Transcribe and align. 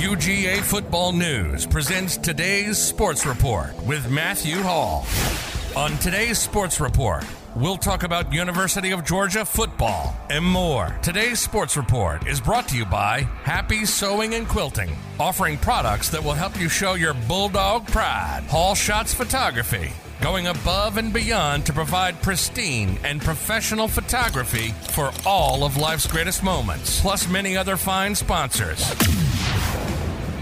UGA 0.00 0.62
Football 0.62 1.12
News 1.12 1.66
presents 1.66 2.16
today's 2.16 2.78
Sports 2.78 3.26
Report 3.26 3.76
with 3.84 4.10
Matthew 4.10 4.56
Hall. 4.56 5.04
On 5.76 5.90
today's 5.98 6.38
Sports 6.38 6.80
Report, 6.80 7.22
we'll 7.54 7.76
talk 7.76 8.02
about 8.02 8.32
University 8.32 8.92
of 8.92 9.04
Georgia 9.04 9.44
football 9.44 10.16
and 10.30 10.42
more. 10.42 10.98
Today's 11.02 11.38
Sports 11.38 11.76
Report 11.76 12.26
is 12.26 12.40
brought 12.40 12.66
to 12.68 12.78
you 12.78 12.86
by 12.86 13.28
Happy 13.42 13.84
Sewing 13.84 14.32
and 14.32 14.48
Quilting, 14.48 14.96
offering 15.18 15.58
products 15.58 16.08
that 16.08 16.24
will 16.24 16.32
help 16.32 16.58
you 16.58 16.70
show 16.70 16.94
your 16.94 17.12
bulldog 17.12 17.86
pride. 17.86 18.44
Hall 18.48 18.74
Shots 18.74 19.12
Photography, 19.12 19.92
going 20.22 20.46
above 20.46 20.96
and 20.96 21.12
beyond 21.12 21.66
to 21.66 21.74
provide 21.74 22.22
pristine 22.22 22.98
and 23.04 23.20
professional 23.20 23.86
photography 23.86 24.70
for 24.92 25.12
all 25.26 25.62
of 25.62 25.76
life's 25.76 26.06
greatest 26.06 26.42
moments, 26.42 27.02
plus 27.02 27.28
many 27.28 27.54
other 27.54 27.76
fine 27.76 28.14
sponsors. 28.14 28.80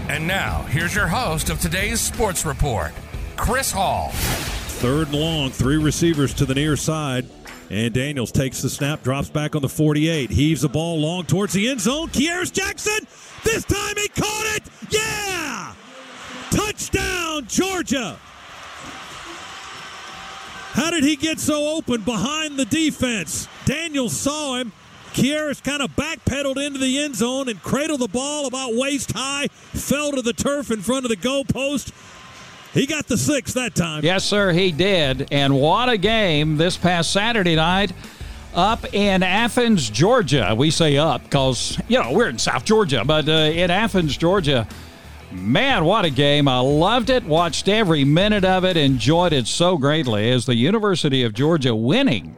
And 0.09 0.25
now, 0.25 0.63
here's 0.63 0.95
your 0.95 1.05
host 1.05 1.51
of 1.51 1.61
today's 1.61 2.01
Sports 2.01 2.43
Report, 2.43 2.91
Chris 3.37 3.71
Hall. 3.71 4.09
Third 4.09 5.09
and 5.09 5.19
long, 5.19 5.51
three 5.51 5.77
receivers 5.77 6.33
to 6.33 6.47
the 6.47 6.55
near 6.55 6.75
side. 6.75 7.29
And 7.69 7.93
Daniels 7.93 8.31
takes 8.31 8.63
the 8.63 8.71
snap, 8.71 9.03
drops 9.03 9.29
back 9.29 9.55
on 9.55 9.61
the 9.61 9.69
48, 9.69 10.31
heaves 10.31 10.61
the 10.61 10.67
ball 10.67 10.99
long 10.99 11.25
towards 11.25 11.53
the 11.53 11.69
end 11.69 11.79
zone. 11.79 12.07
Kearis 12.07 12.51
Jackson, 12.51 13.05
this 13.43 13.63
time 13.65 13.95
he 13.97 14.07
caught 14.07 14.55
it! 14.55 14.63
Yeah! 14.89 15.75
Touchdown, 16.49 17.45
Georgia! 17.45 18.17
How 20.71 20.89
did 20.89 21.03
he 21.03 21.17
get 21.17 21.39
so 21.39 21.67
open 21.67 22.01
behind 22.01 22.57
the 22.57 22.65
defense? 22.65 23.47
Daniels 23.65 24.17
saw 24.17 24.55
him. 24.55 24.71
Kearis 25.13 25.63
kind 25.63 25.81
of 25.81 25.91
backpedaled 25.95 26.63
into 26.63 26.79
the 26.79 26.99
end 26.99 27.15
zone 27.15 27.49
and 27.49 27.61
cradled 27.61 27.99
the 27.99 28.07
ball 28.07 28.47
about 28.47 28.75
waist 28.75 29.11
high, 29.13 29.47
fell 29.47 30.11
to 30.11 30.21
the 30.21 30.33
turf 30.33 30.71
in 30.71 30.81
front 30.81 31.05
of 31.05 31.09
the 31.09 31.17
goalpost. 31.17 31.91
He 32.73 32.85
got 32.85 33.07
the 33.07 33.17
six 33.17 33.53
that 33.53 33.73
time. 33.73 34.03
Yes, 34.03 34.23
sir, 34.23 34.51
he 34.51 34.71
did. 34.71 35.27
And 35.31 35.59
what 35.59 35.89
a 35.89 35.97
game 35.97 36.57
this 36.57 36.77
past 36.77 37.11
Saturday 37.11 37.55
night 37.55 37.91
up 38.53 38.93
in 38.93 39.23
Athens, 39.23 39.89
Georgia. 39.89 40.53
We 40.55 40.69
say 40.69 40.97
up 40.97 41.23
because, 41.23 41.79
you 41.87 42.01
know, 42.01 42.11
we're 42.13 42.29
in 42.29 42.37
South 42.37 42.65
Georgia, 42.65 43.03
but 43.03 43.27
uh, 43.27 43.31
in 43.31 43.71
Athens, 43.71 44.15
Georgia. 44.17 44.67
Man, 45.31 45.85
what 45.85 46.05
a 46.05 46.09
game. 46.09 46.47
I 46.47 46.59
loved 46.59 47.11
it, 47.11 47.23
watched 47.23 47.67
every 47.67 48.03
minute 48.03 48.43
of 48.43 48.65
it, 48.65 48.77
enjoyed 48.77 49.31
it 49.31 49.45
so 49.45 49.77
greatly 49.77 50.31
as 50.31 50.47
the 50.47 50.55
University 50.55 51.23
of 51.23 51.35
Georgia 51.35 51.75
winning 51.75 52.35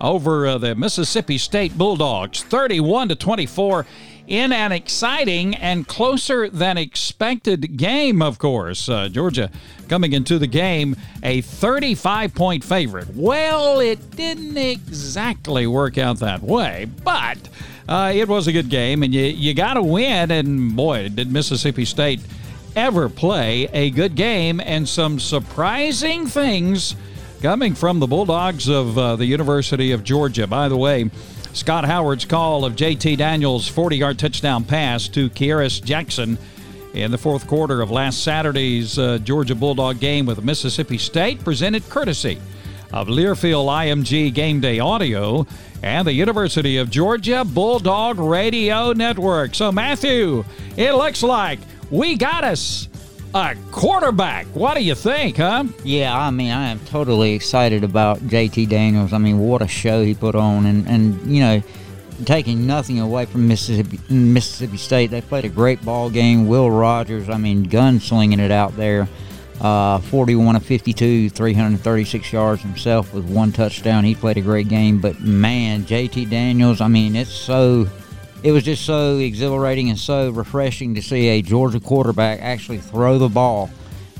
over 0.00 0.46
uh, 0.46 0.58
the 0.58 0.74
Mississippi 0.74 1.38
State 1.38 1.76
Bulldogs 1.76 2.42
31 2.42 3.08
to 3.08 3.14
24 3.16 3.86
in 4.26 4.52
an 4.52 4.70
exciting 4.70 5.56
and 5.56 5.86
closer 5.88 6.48
than 6.48 6.78
expected 6.78 7.76
game, 7.76 8.22
of 8.22 8.38
course. 8.38 8.88
Uh, 8.88 9.08
Georgia 9.08 9.50
coming 9.88 10.12
into 10.12 10.38
the 10.38 10.46
game 10.46 10.96
a 11.22 11.40
35 11.40 12.34
point 12.34 12.64
favorite. 12.64 13.08
Well, 13.14 13.80
it 13.80 14.12
didn't 14.16 14.56
exactly 14.56 15.66
work 15.66 15.98
out 15.98 16.20
that 16.20 16.42
way, 16.42 16.86
but 17.04 17.38
uh, 17.88 18.12
it 18.14 18.28
was 18.28 18.46
a 18.46 18.52
good 18.52 18.68
game, 18.68 19.02
and 19.02 19.12
you, 19.12 19.24
you 19.24 19.52
got 19.52 19.74
to 19.74 19.82
win. 19.82 20.30
And 20.30 20.76
boy, 20.76 21.08
did 21.08 21.32
Mississippi 21.32 21.84
State 21.84 22.20
ever 22.76 23.08
play 23.08 23.68
a 23.72 23.90
good 23.90 24.14
game 24.14 24.60
and 24.60 24.88
some 24.88 25.18
surprising 25.18 26.26
things 26.26 26.94
coming 27.40 27.74
from 27.74 28.00
the 28.00 28.06
Bulldogs 28.06 28.68
of 28.68 28.98
uh, 28.98 29.16
the 29.16 29.24
University 29.24 29.92
of 29.92 30.04
Georgia. 30.04 30.46
By 30.46 30.68
the 30.68 30.76
way, 30.76 31.10
Scott 31.54 31.84
Howard's 31.84 32.26
call 32.26 32.64
of 32.64 32.76
JT 32.76 33.16
Daniels' 33.16 33.66
40 33.66 33.96
yard 33.96 34.18
touchdown 34.18 34.62
pass 34.64 35.08
to 35.08 35.30
Kearis 35.30 35.82
Jackson 35.82 36.36
in 36.92 37.10
the 37.10 37.18
fourth 37.18 37.46
quarter 37.46 37.80
of 37.80 37.90
last 37.90 38.22
Saturday's 38.22 38.98
uh, 38.98 39.18
Georgia 39.18 39.54
Bulldog 39.54 40.00
game 40.00 40.26
with 40.26 40.44
Mississippi 40.44 40.98
State, 40.98 41.42
presented 41.42 41.88
courtesy 41.88 42.38
of 42.92 43.08
Learfield 43.08 43.66
IMG 43.66 44.34
Game 44.34 44.60
Day 44.60 44.78
Audio 44.78 45.46
and 45.82 46.06
the 46.06 46.12
University 46.12 46.76
of 46.76 46.90
Georgia 46.90 47.44
Bulldog 47.44 48.18
Radio 48.18 48.92
Network. 48.92 49.54
So, 49.54 49.72
Matthew, 49.72 50.44
it 50.76 50.92
looks 50.92 51.22
like 51.22 51.58
we 51.90 52.16
got 52.16 52.44
us 52.44 52.89
a 53.34 53.56
quarterback. 53.70 54.46
What 54.48 54.74
do 54.74 54.82
you 54.82 54.94
think, 54.94 55.36
huh? 55.36 55.64
Yeah, 55.84 56.16
I 56.16 56.30
mean, 56.30 56.50
I 56.50 56.70
am 56.70 56.80
totally 56.80 57.32
excited 57.32 57.84
about 57.84 58.18
JT 58.20 58.68
Daniels. 58.68 59.12
I 59.12 59.18
mean, 59.18 59.38
what 59.38 59.62
a 59.62 59.68
show 59.68 60.02
he 60.02 60.14
put 60.14 60.34
on, 60.34 60.66
and 60.66 60.86
and 60.88 61.32
you 61.32 61.40
know, 61.40 61.62
taking 62.24 62.66
nothing 62.66 62.98
away 63.00 63.26
from 63.26 63.46
Mississippi 63.46 64.00
Mississippi 64.08 64.76
State, 64.76 65.10
they 65.10 65.20
played 65.20 65.44
a 65.44 65.48
great 65.48 65.84
ball 65.84 66.10
game. 66.10 66.48
Will 66.48 66.70
Rogers, 66.70 67.28
I 67.28 67.36
mean, 67.36 67.66
gunslinging 67.68 68.40
it 68.40 68.50
out 68.50 68.76
there. 68.76 69.08
Uh, 69.60 69.98
41 69.98 70.56
of 70.56 70.64
52, 70.64 71.28
336 71.28 72.32
yards 72.32 72.62
himself 72.62 73.12
with 73.12 73.24
one 73.24 73.52
touchdown. 73.52 74.04
He 74.04 74.14
played 74.14 74.38
a 74.38 74.40
great 74.40 74.68
game, 74.68 75.02
but 75.02 75.20
man, 75.20 75.84
JT 75.84 76.30
Daniels, 76.30 76.80
I 76.80 76.88
mean, 76.88 77.14
it's 77.14 77.30
so 77.30 77.86
it 78.42 78.52
was 78.52 78.62
just 78.64 78.84
so 78.84 79.18
exhilarating 79.18 79.90
and 79.90 79.98
so 79.98 80.30
refreshing 80.30 80.94
to 80.94 81.02
see 81.02 81.28
a 81.28 81.42
Georgia 81.42 81.80
quarterback 81.80 82.40
actually 82.40 82.78
throw 82.78 83.18
the 83.18 83.28
ball. 83.28 83.70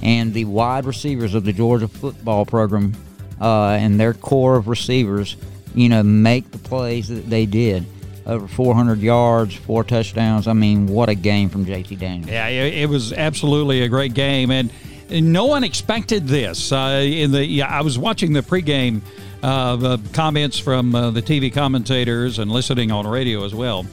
And 0.03 0.33
the 0.33 0.47
wide 0.47 0.87
receivers 0.87 1.35
of 1.35 1.45
the 1.45 1.53
Georgia 1.53 1.89
football 1.89 2.47
program 2.47 2.95
uh, 3.41 3.71
and 3.71 4.01
their 4.01 4.15
core 4.15 4.57
of 4.57 4.69
receivers, 4.69 5.37
you 5.75 5.89
know, 5.89 6.03
make 6.03 6.51
the 6.51 6.59
plays 6.59 7.09
that 7.09 7.29
they 7.29 7.47
did. 7.47 7.87
Over 8.27 8.47
400 8.47 8.99
yards, 8.99 9.55
four 9.55 9.85
touchdowns. 9.85 10.47
I 10.47 10.53
mean, 10.53 10.87
what 10.87 11.09
a 11.09 11.15
game 11.15 11.49
from 11.49 11.67
JT 11.67 11.99
Daniels. 11.99 12.31
Yeah, 12.31 12.49
it 12.49 12.89
was 12.89 13.13
absolutely 13.13 13.83
a 13.83 13.89
great 13.89 14.15
game. 14.15 14.51
And 14.51 14.71
no 15.11 15.47
one 15.47 15.65
expected 15.65 16.29
this. 16.29 16.71
Uh, 16.71 17.03
in 17.05 17.33
the 17.33 17.45
yeah, 17.45 17.67
I 17.67 17.83
was 17.83 17.99
watching 17.99 18.33
the 18.33 18.43
pregame 18.43 19.01
uh, 19.43 19.97
comments 20.13 20.59
from 20.59 20.95
uh, 20.95 21.11
the 21.11 21.23
TV 21.23 21.53
commentators 21.53 22.39
and 22.39 22.51
listening 22.51 22.91
on 22.91 23.07
radio 23.07 23.45
as 23.45 23.55
well. 23.55 23.87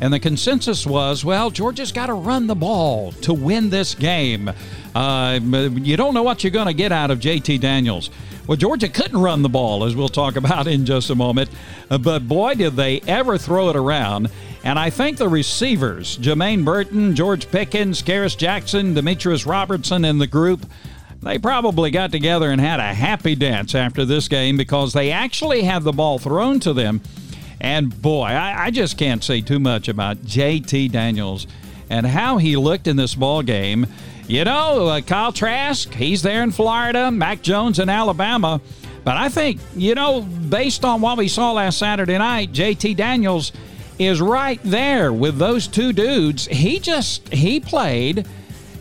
And 0.00 0.12
the 0.12 0.18
consensus 0.18 0.86
was, 0.86 1.24
well, 1.24 1.50
Georgia's 1.50 1.92
got 1.92 2.06
to 2.06 2.14
run 2.14 2.46
the 2.46 2.54
ball 2.54 3.12
to 3.12 3.32
win 3.32 3.70
this 3.70 3.94
game. 3.94 4.50
Uh, 4.94 5.38
you 5.42 5.96
don't 5.96 6.14
know 6.14 6.22
what 6.22 6.42
you're 6.42 6.50
going 6.50 6.66
to 6.66 6.74
get 6.74 6.92
out 6.92 7.10
of 7.10 7.20
JT 7.20 7.60
Daniels. 7.60 8.10
Well, 8.46 8.56
Georgia 8.56 8.88
couldn't 8.88 9.18
run 9.18 9.42
the 9.42 9.48
ball, 9.48 9.84
as 9.84 9.94
we'll 9.94 10.08
talk 10.08 10.36
about 10.42 10.66
in 10.66 10.84
just 10.84 11.10
a 11.10 11.14
moment. 11.14 11.50
Uh, 11.90 11.98
but 11.98 12.26
boy, 12.26 12.54
did 12.54 12.74
they 12.74 13.00
ever 13.06 13.38
throw 13.38 13.70
it 13.70 13.76
around. 13.76 14.30
And 14.64 14.78
I 14.78 14.90
think 14.90 15.18
the 15.18 15.28
receivers, 15.28 16.18
Jermaine 16.18 16.64
Burton, 16.64 17.16
George 17.16 17.50
Pickens, 17.50 18.02
Kearis 18.02 18.36
Jackson, 18.36 18.94
Demetrius 18.94 19.44
Robertson, 19.44 20.04
and 20.04 20.20
the 20.20 20.26
group, 20.26 20.66
they 21.20 21.38
probably 21.38 21.90
got 21.90 22.12
together 22.12 22.50
and 22.50 22.60
had 22.60 22.80
a 22.80 22.94
happy 22.94 23.34
dance 23.34 23.74
after 23.74 24.04
this 24.04 24.28
game 24.28 24.56
because 24.56 24.92
they 24.92 25.10
actually 25.10 25.62
had 25.62 25.82
the 25.82 25.92
ball 25.92 26.18
thrown 26.18 26.60
to 26.60 26.72
them 26.72 27.00
and 27.62 28.02
boy, 28.02 28.24
I, 28.24 28.64
I 28.64 28.70
just 28.72 28.98
can't 28.98 29.22
say 29.22 29.40
too 29.40 29.60
much 29.60 29.86
about 29.86 30.18
JT 30.18 30.90
Daniels 30.90 31.46
and 31.88 32.04
how 32.04 32.38
he 32.38 32.56
looked 32.56 32.88
in 32.88 32.96
this 32.96 33.14
ball 33.14 33.42
game. 33.42 33.86
You 34.26 34.44
know, 34.44 34.88
uh, 34.88 35.00
Kyle 35.00 35.32
Trask, 35.32 35.94
he's 35.94 36.22
there 36.22 36.42
in 36.42 36.50
Florida, 36.50 37.12
Mac 37.12 37.40
Jones 37.40 37.78
in 37.78 37.88
Alabama. 37.88 38.60
But 39.04 39.16
I 39.16 39.28
think, 39.28 39.60
you 39.76 39.94
know, 39.94 40.22
based 40.22 40.84
on 40.84 41.00
what 41.00 41.16
we 41.16 41.28
saw 41.28 41.52
last 41.52 41.78
Saturday 41.78 42.18
night, 42.18 42.52
JT 42.52 42.96
Daniels 42.96 43.52
is 43.96 44.20
right 44.20 44.60
there 44.64 45.12
with 45.12 45.38
those 45.38 45.68
two 45.68 45.92
dudes. 45.92 46.46
He 46.46 46.80
just, 46.80 47.28
he 47.28 47.60
played 47.60 48.26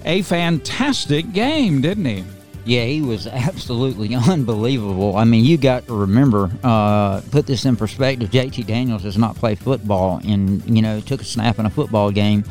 a 0.06 0.24
fantastic 0.24 1.34
game, 1.34 1.82
didn't 1.82 2.06
he? 2.06 2.24
Yeah, 2.66 2.86
he 2.86 3.02
was 3.02 3.28
absolutely 3.28 4.16
unbelievable. 4.30 5.16
I 5.16 5.24
mean, 5.24 5.46
you 5.46 5.58
got 5.58 5.88
to 5.88 5.96
remember, 5.96 6.52
uh, 6.64 7.22
put 7.32 7.48
this 7.48 7.66
in 7.66 7.76
perspective. 7.76 8.30
JT 8.30 8.68
Daniels 8.68 9.04
has 9.04 9.18
not 9.18 9.36
played 9.36 9.60
football 9.60 10.22
and, 10.24 10.64
you 10.70 10.82
know, 10.82 11.00
took 11.02 11.22
a 11.22 11.26
snap 11.26 11.60
in 11.60 11.66
a 11.66 11.70
football 11.70 12.12
game 12.12 12.44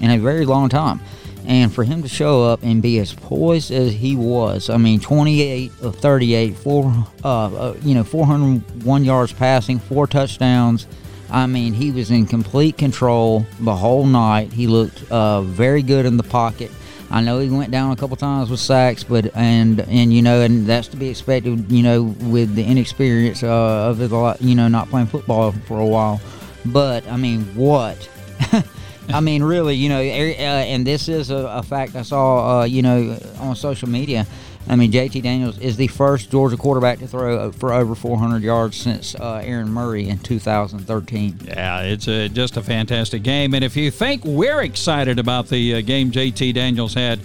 in 0.00 0.10
a 0.10 0.18
very 0.18 0.44
long 0.44 0.68
time. 0.68 1.00
And 1.46 1.72
for 1.72 1.84
him 1.84 2.02
to 2.02 2.08
show 2.08 2.42
up 2.42 2.62
and 2.64 2.82
be 2.82 2.98
as 2.98 3.14
poised 3.14 3.70
as 3.70 3.92
he 3.92 4.16
was, 4.16 4.68
I 4.68 4.78
mean, 4.78 4.98
28 4.98 5.72
of 5.80 5.96
38, 5.96 6.56
four, 6.56 6.92
uh, 7.22 7.28
uh, 7.28 7.76
you 7.82 7.94
know, 7.94 8.02
401 8.02 9.04
yards 9.04 9.32
passing, 9.32 9.78
four 9.78 10.08
touchdowns. 10.08 10.88
I 11.30 11.46
mean, 11.46 11.72
he 11.72 11.92
was 11.92 12.10
in 12.10 12.26
complete 12.26 12.78
control 12.78 13.46
the 13.60 13.74
whole 13.74 14.06
night. 14.06 14.52
He 14.52 14.66
looked 14.66 15.10
uh, 15.10 15.42
very 15.42 15.82
good 15.82 16.04
in 16.04 16.16
the 16.16 16.24
pocket. 16.24 16.70
I 17.10 17.20
know 17.20 17.38
he 17.38 17.48
went 17.48 17.70
down 17.70 17.92
a 17.92 17.96
couple 17.96 18.16
times 18.16 18.50
with 18.50 18.60
sacks, 18.60 19.04
but 19.04 19.34
and 19.36 19.80
and 19.80 20.12
you 20.12 20.22
know, 20.22 20.42
and 20.42 20.66
that's 20.66 20.88
to 20.88 20.96
be 20.96 21.08
expected. 21.08 21.70
You 21.70 21.82
know, 21.82 22.02
with 22.02 22.54
the 22.54 22.64
inexperience 22.64 23.42
uh, 23.42 23.90
of 23.90 24.00
it, 24.00 24.40
you 24.40 24.54
know, 24.54 24.68
not 24.68 24.88
playing 24.88 25.06
football 25.06 25.52
for 25.52 25.78
a 25.78 25.86
while. 25.86 26.20
But 26.64 27.06
I 27.08 27.16
mean, 27.16 27.42
what 27.54 28.08
I 29.08 29.20
mean, 29.20 29.42
really, 29.42 29.74
you 29.76 29.88
know, 29.88 30.00
uh, 30.00 30.02
and 30.02 30.86
this 30.86 31.08
is 31.08 31.30
a, 31.30 31.36
a 31.36 31.62
fact 31.62 31.94
I 31.94 32.02
saw, 32.02 32.60
uh, 32.60 32.64
you 32.64 32.82
know, 32.82 33.18
on 33.38 33.54
social 33.54 33.88
media. 33.88 34.26
I 34.68 34.74
mean, 34.74 34.90
JT 34.90 35.22
Daniels 35.22 35.58
is 35.58 35.76
the 35.76 35.86
first 35.86 36.30
Georgia 36.30 36.56
quarterback 36.56 36.98
to 36.98 37.06
throw 37.06 37.52
for 37.52 37.72
over 37.72 37.94
400 37.94 38.42
yards 38.42 38.76
since 38.76 39.14
uh, 39.14 39.40
Aaron 39.44 39.70
Murray 39.70 40.08
in 40.08 40.18
2013. 40.18 41.40
Yeah, 41.44 41.82
it's 41.82 42.08
a, 42.08 42.28
just 42.28 42.56
a 42.56 42.62
fantastic 42.62 43.22
game. 43.22 43.54
And 43.54 43.62
if 43.62 43.76
you 43.76 43.90
think 43.90 44.24
we're 44.24 44.62
excited 44.62 45.18
about 45.18 45.48
the 45.48 45.76
uh, 45.76 45.80
game 45.82 46.10
JT 46.10 46.54
Daniels 46.54 46.94
had, 46.94 47.20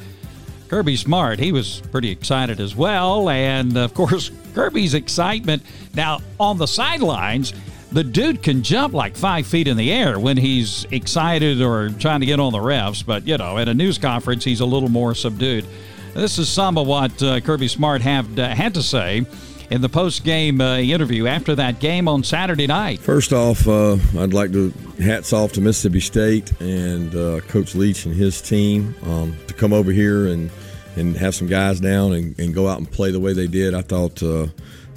Kirby 0.69 0.95
Smart, 0.95 1.39
he 1.39 1.51
was 1.51 1.81
pretty 1.91 2.11
excited 2.11 2.59
as 2.61 2.75
well. 2.75 3.27
And 3.29 3.75
of 3.75 3.93
course, 3.93 4.31
Kirby's 4.53 4.93
excitement. 4.93 5.63
Now, 5.95 6.19
on 6.39 6.57
the 6.57 6.67
sidelines, 6.67 7.53
the 7.91 8.03
dude 8.03 8.41
can 8.41 8.63
jump 8.63 8.93
like 8.93 9.17
five 9.17 9.45
feet 9.45 9.67
in 9.67 9.75
the 9.75 9.91
air 9.91 10.17
when 10.17 10.37
he's 10.37 10.85
excited 10.91 11.61
or 11.61 11.89
trying 11.89 12.21
to 12.21 12.25
get 12.25 12.39
on 12.39 12.53
the 12.53 12.59
refs. 12.59 13.05
But, 13.05 13.27
you 13.27 13.37
know, 13.37 13.57
at 13.57 13.67
a 13.67 13.73
news 13.73 13.97
conference, 13.97 14.43
he's 14.43 14.61
a 14.61 14.65
little 14.65 14.89
more 14.89 15.13
subdued. 15.13 15.65
This 16.13 16.37
is 16.37 16.59
of 16.59 16.87
what 16.87 17.23
uh, 17.23 17.39
Kirby 17.39 17.69
Smart 17.69 18.01
have, 18.01 18.37
uh, 18.37 18.49
had 18.49 18.73
to 18.73 18.83
say 18.83 19.25
in 19.69 19.81
the 19.81 19.87
post 19.87 20.25
game 20.25 20.59
uh, 20.59 20.77
interview 20.77 21.25
after 21.25 21.55
that 21.55 21.79
game 21.79 22.09
on 22.09 22.23
Saturday 22.23 22.67
night. 22.67 22.99
First 22.99 23.31
off, 23.31 23.65
uh, 23.65 23.95
I'd 24.19 24.33
like 24.33 24.51
to 24.51 24.71
hats 24.99 25.31
off 25.31 25.53
to 25.53 25.61
Mississippi 25.61 26.01
State 26.01 26.51
and 26.59 27.15
uh, 27.15 27.39
Coach 27.47 27.75
Leach 27.75 28.05
and 28.05 28.13
his 28.13 28.41
team 28.41 28.93
um, 29.03 29.37
to 29.47 29.53
come 29.53 29.71
over 29.71 29.91
here 29.91 30.27
and, 30.27 30.51
and 30.97 31.15
have 31.15 31.33
some 31.33 31.47
guys 31.47 31.79
down 31.79 32.11
and, 32.11 32.37
and, 32.37 32.53
go 32.53 32.67
out 32.67 32.77
and 32.77 32.91
play 32.91 33.11
the 33.11 33.19
way 33.19 33.31
they 33.31 33.47
did. 33.47 33.73
I 33.73 33.81
thought 33.81 34.21
uh, 34.21 34.47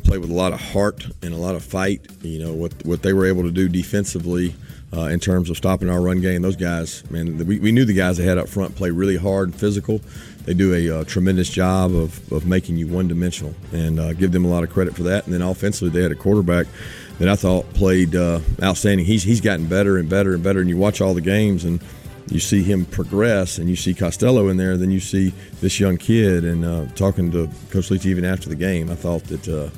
play 0.02 0.18
with 0.18 0.30
a 0.30 0.34
lot 0.34 0.52
of 0.52 0.60
heart 0.60 1.06
and 1.22 1.32
a 1.32 1.38
lot 1.38 1.54
of 1.54 1.62
fight. 1.62 2.04
You 2.22 2.40
know 2.40 2.52
what 2.52 2.72
what 2.84 3.02
they 3.02 3.12
were 3.12 3.26
able 3.26 3.44
to 3.44 3.52
do 3.52 3.68
defensively. 3.68 4.54
Uh, 4.92 5.08
in 5.08 5.18
terms 5.18 5.50
of 5.50 5.56
stopping 5.56 5.90
our 5.90 6.00
run 6.00 6.20
game. 6.20 6.42
Those 6.42 6.54
guys, 6.54 7.02
man, 7.10 7.44
we, 7.48 7.58
we 7.58 7.72
knew 7.72 7.84
the 7.84 7.94
guys 7.94 8.16
they 8.16 8.22
had 8.22 8.38
up 8.38 8.48
front 8.48 8.76
play 8.76 8.92
really 8.92 9.16
hard 9.16 9.48
and 9.48 9.58
physical 9.58 10.00
they 10.44 10.54
do 10.54 10.74
a 10.74 11.00
uh, 11.00 11.04
tremendous 11.04 11.48
job 11.48 11.94
of, 11.94 12.32
of 12.32 12.46
making 12.46 12.76
you 12.76 12.86
one 12.86 13.08
dimensional 13.08 13.54
and 13.72 13.98
uh, 13.98 14.12
give 14.12 14.32
them 14.32 14.44
a 14.44 14.48
lot 14.48 14.62
of 14.62 14.70
credit 14.70 14.94
for 14.94 15.04
that. 15.04 15.24
And 15.24 15.32
then 15.32 15.42
offensively, 15.42 15.90
they 15.90 16.02
had 16.02 16.12
a 16.12 16.16
quarterback 16.16 16.66
that 17.18 17.28
I 17.28 17.36
thought 17.36 17.72
played 17.74 18.14
uh, 18.14 18.40
outstanding. 18.62 19.06
He's, 19.06 19.22
he's 19.22 19.40
gotten 19.40 19.66
better 19.66 19.96
and 19.96 20.08
better 20.08 20.34
and 20.34 20.42
better. 20.42 20.60
And 20.60 20.68
you 20.68 20.76
watch 20.76 21.00
all 21.00 21.14
the 21.14 21.20
games 21.20 21.64
and 21.64 21.80
you 22.28 22.40
see 22.40 22.62
him 22.62 22.84
progress 22.86 23.58
and 23.58 23.68
you 23.68 23.76
see 23.76 23.94
Costello 23.94 24.48
in 24.48 24.56
there, 24.56 24.76
then 24.76 24.90
you 24.90 25.00
see 25.00 25.32
this 25.60 25.80
young 25.80 25.96
kid. 25.96 26.44
And 26.44 26.64
uh, 26.64 26.86
talking 26.94 27.30
to 27.32 27.48
Coach 27.70 27.90
Leach 27.90 28.06
even 28.06 28.24
after 28.24 28.48
the 28.48 28.56
game, 28.56 28.90
I 28.90 28.94
thought 28.94 29.24
that 29.24 29.48
uh, 29.48 29.70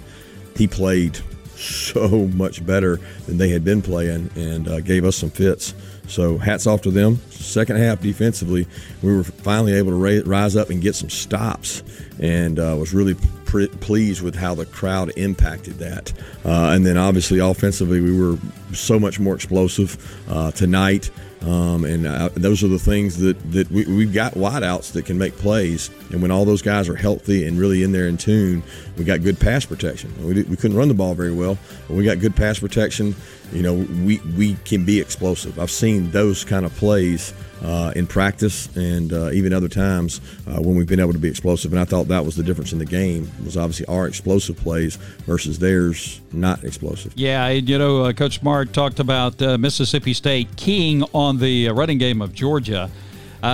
he 0.57 0.67
played 0.67 1.19
so 1.57 2.27
much 2.35 2.65
better 2.65 2.97
than 3.27 3.39
they 3.39 3.49
had 3.51 3.65
been 3.65 3.83
playing 3.83 4.31
and 4.35 4.69
uh, 4.69 4.81
gave 4.81 5.05
us 5.05 5.17
some 5.17 5.31
fits. 5.31 5.75
So 6.09 6.39
hats 6.39 6.67
off 6.67 6.83
to 6.83 6.91
them. 6.91 7.21
Second 7.31 7.77
half 7.77 8.01
defensively, 8.01 8.67
we 9.03 9.15
were 9.15 9.25
finally 9.25 9.73
able 9.75 9.91
to 9.91 10.23
rise 10.25 10.57
up 10.57 10.71
and 10.71 10.81
get 10.81 10.95
some 10.95 11.11
stops, 11.11 11.83
and 12.21 12.59
uh, 12.59 12.77
was 12.79 12.95
really 12.95 13.15
pleased 13.45 14.23
with 14.23 14.35
how 14.35 14.55
the 14.55 14.67
crowd 14.67 15.13
impacted 15.17 15.79
that. 15.79 16.13
Uh, 16.45 16.71
and 16.75 16.85
then 16.85 16.97
obviously 16.97 17.39
offensively, 17.39 18.01
we 18.01 18.19
were 18.19 18.39
so 18.73 18.99
much 18.99 19.19
more 19.19 19.35
explosive 19.35 19.97
uh, 20.29 20.51
tonight. 20.51 21.11
Um, 21.43 21.85
and 21.85 22.07
uh, 22.07 22.31
those 22.35 22.65
are 22.65 22.69
the 22.69 22.79
things 22.79 23.19
that, 23.19 23.39
that 23.53 23.71
we, 23.71 23.85
we've 23.85 24.13
got 24.13 24.35
wideouts 24.35 24.93
that 24.93 25.05
can 25.05 25.19
make 25.19 25.37
plays. 25.37 25.91
And 26.11 26.23
when 26.23 26.31
all 26.31 26.45
those 26.45 26.63
guys 26.63 26.89
are 26.89 26.97
healthy 26.97 27.47
and 27.47 27.59
really 27.59 27.83
in 27.83 27.93
there 27.93 28.09
in 28.09 28.17
tune, 28.17 28.63
we 28.97 29.05
got 29.05 29.23
good 29.23 29.39
pass 29.39 29.65
protection. 29.65 30.13
We, 30.27 30.43
we 30.45 30.57
couldn't 30.57 30.77
run 30.77 30.89
the 30.89 30.95
ball 30.95 31.15
very 31.15 31.33
well, 31.33 31.59
but 31.87 31.95
we 31.95 32.05
got 32.05 32.19
good 32.19 32.35
pass 32.35 32.59
protection. 32.59 33.15
You 33.53 33.63
know, 33.63 33.75
we, 33.75 34.19
we 34.37 34.55
can 34.65 34.85
be 34.85 35.01
explosive. 35.01 35.59
I've 35.59 35.71
seen 35.71 36.11
those 36.11 36.45
kind 36.45 36.67
of 36.67 36.75
plays 36.75 37.33
uh, 37.63 37.93
in 37.97 38.07
practice 38.07 38.75
and 38.77 39.13
uh, 39.13 39.31
even 39.31 39.53
other 39.53 39.69
times 39.69 40.21
uh, 40.47 40.61
when 40.61 40.77
we've 40.77 40.87
been 40.87 41.01
able 41.01 41.13
to 41.13 41.19
be 41.19 41.29
explosive. 41.29 41.73
And 41.73 41.81
I 41.81 41.85
thought 41.85 42.09
that 42.09 42.25
was 42.25 42.37
the 42.37 42.43
difference 42.43 42.73
in 42.73 42.79
the 42.79 42.85
game 42.87 43.31
was 43.45 43.57
obviously 43.57 43.87
our 43.87 44.07
explosive 44.07 44.57
plays 44.57 44.97
versus 45.27 45.59
theirs 45.59 46.21
not 46.33 46.65
explosive. 46.65 47.13
Yeah, 47.17 47.49
you 47.49 47.79
know, 47.79 48.05
uh, 48.05 48.13
Coach 48.13 48.41
Smart 48.41 48.73
talked 48.73 49.01
about 49.01 49.41
uh, 49.41 49.59
Mississippi 49.59 50.13
State 50.13 50.49
keying 50.57 51.03
on 51.13 51.39
the 51.39 51.69
uh, 51.69 51.73
running 51.73 51.99
game 51.99 52.21
of 52.23 52.33
Georgia. 52.33 52.91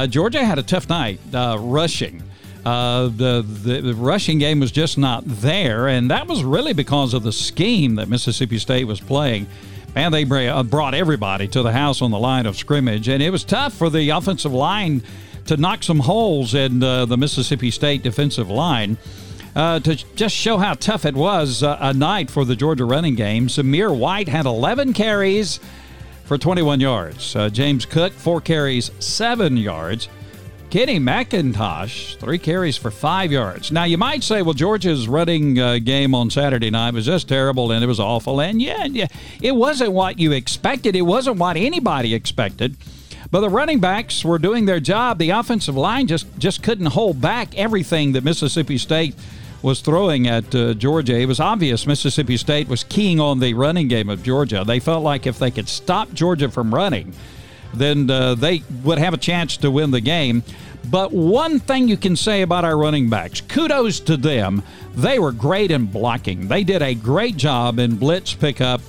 Georgia 0.09 0.43
had 0.43 0.59
a 0.59 0.63
tough 0.63 0.89
night 0.89 1.21
rushing. 1.35 2.23
Uh, 2.65 3.09
the, 3.09 3.45
the, 3.47 3.81
the 3.81 3.95
rushing 3.95 4.39
game 4.39 4.61
was 4.61 4.71
just 4.71 4.97
not 4.97 5.23
there, 5.27 5.89
and 5.89 6.11
that 6.11 6.29
was 6.29 6.45
really 6.45 6.73
because 6.73 7.13
of 7.13 7.25
the 7.25 7.33
scheme 7.33 7.97
that 7.97 8.09
Mississippi 8.09 8.59
State 8.59 8.85
was 8.85 9.01
playing. 9.01 9.47
Man, 9.95 10.11
they 10.11 10.49
uh, 10.49 10.63
brought 10.63 10.95
everybody 10.95 11.47
to 11.49 11.63
the 11.63 11.73
house 11.73 12.01
on 12.01 12.11
the 12.11 12.19
line 12.19 12.47
of 12.47 12.57
scrimmage, 12.57 13.09
and 13.09 13.23
it 13.23 13.29
was 13.29 13.45
tough 13.45 13.75
for 13.75 13.91
the 13.91 14.09
offensive 14.09 14.53
line 14.53 15.03
to 15.47 15.59
knock 15.59 15.83
some 15.83 16.01
holes 16.01 16.55
in 16.55 16.83
uh, 16.83 17.05
the 17.05 17.19
Mississippi 17.19 17.71
State 17.71 18.03
defensive 18.03 18.49
line. 18.49 18.97
Uh, 19.55 19.81
to 19.81 19.95
just 20.15 20.35
show 20.35 20.57
how 20.57 20.73
tough 20.73 21.05
it 21.05 21.15
was 21.15 21.63
uh, 21.63 21.77
a 21.79 21.93
night 21.93 22.31
for 22.31 22.47
the 22.47 22.57
Georgia 22.57 22.87
running 22.87 23.15
game, 23.15 23.49
Zamir 23.49 23.95
White 23.95 24.29
had 24.29 24.47
11 24.47 24.95
carries 24.95 25.61
for 26.25 26.39
21 26.39 26.81
yards. 26.81 27.37
Uh, 27.37 27.51
James 27.51 27.85
Cook, 27.85 28.15
four 28.15 28.41
carries, 28.41 28.91
seven 28.99 29.59
yards. 29.59 30.09
Kenny 30.73 30.99
McIntosh, 30.99 32.17
three 32.17 32.39
carries 32.39 32.79
for 32.79 32.91
five 32.91 33.31
yards. 33.31 33.71
Now, 33.71 33.85
you 33.85 33.99
might 33.99 34.25
say, 34.25 34.41
well, 34.41 34.55
Georgia's 34.55 35.07
running 35.07 35.59
uh, 35.59 35.77
game 35.77 36.15
on 36.15 36.31
Saturday 36.31 36.71
night 36.71 36.95
was 36.95 37.05
just 37.05 37.29
terrible 37.29 37.71
and 37.73 37.85
it 37.85 37.87
was 37.87 38.01
awful. 38.01 38.41
And 38.41 38.63
yeah, 38.63 38.87
yeah, 38.87 39.09
it 39.43 39.55
wasn't 39.55 39.93
what 39.93 40.19
you 40.19 40.33
expected, 40.33 40.97
it 40.97 41.03
wasn't 41.03 41.37
what 41.37 41.59
anybody 41.59 42.15
expected. 42.15 42.75
But 43.31 43.43
the 43.43 43.51
running 43.51 43.81
backs 43.81 44.25
were 44.25 44.39
doing 44.39 44.65
their 44.65 44.81
job. 44.81 45.19
The 45.19 45.29
offensive 45.29 45.77
line 45.77 46.07
just, 46.07 46.39
just 46.39 46.63
couldn't 46.63 46.87
hold 46.87 47.21
back 47.21 47.55
everything 47.55 48.13
that 48.13 48.25
Mississippi 48.25 48.79
State 48.79 49.15
was 49.61 49.83
throwing 49.83 50.27
at 50.27 50.55
uh, 50.55 50.73
Georgia. 50.73 51.19
It 51.19 51.27
was 51.27 51.39
obvious 51.39 51.87
Mississippi 51.87 52.39
State 52.39 52.69
was 52.69 52.83
keying 52.83 53.21
on 53.21 53.41
the 53.41 53.53
running 53.53 53.89
game 53.89 54.09
of 54.09 54.23
Georgia. 54.23 54.65
They 54.67 54.81
felt 54.81 55.05
like 55.05 55.27
if 55.27 55.39
they 55.39 55.51
could 55.51 55.69
stop 55.69 56.15
Georgia 56.15 56.51
from 56.51 56.75
running, 56.75 57.13
then 57.75 58.11
uh, 58.11 58.35
they 58.35 58.63
would 58.83 58.99
have 58.99 59.15
a 59.15 59.19
chance 59.19 59.57
to 59.59 59.71
win 59.71 59.91
the 59.91 60.01
game. 60.01 60.43
But 60.91 61.13
one 61.13 61.61
thing 61.61 61.89
you 61.89 61.97
can 61.97 62.17
say 62.17 62.43
about 62.43 62.65
our 62.65 62.77
running 62.77 63.09
backs 63.09 63.41
kudos 63.41 64.01
to 64.01 64.17
them. 64.17 64.63
They 64.95 65.19
were 65.19 65.33
great 65.33 65.71
in 65.71 65.87
blocking, 65.87 66.49
they 66.49 66.65
did 66.65 66.83
a 66.83 66.95
great 66.95 67.37
job 67.37 67.79
in 67.79 67.97
blitz 67.97 68.35
pickup. 68.35 68.81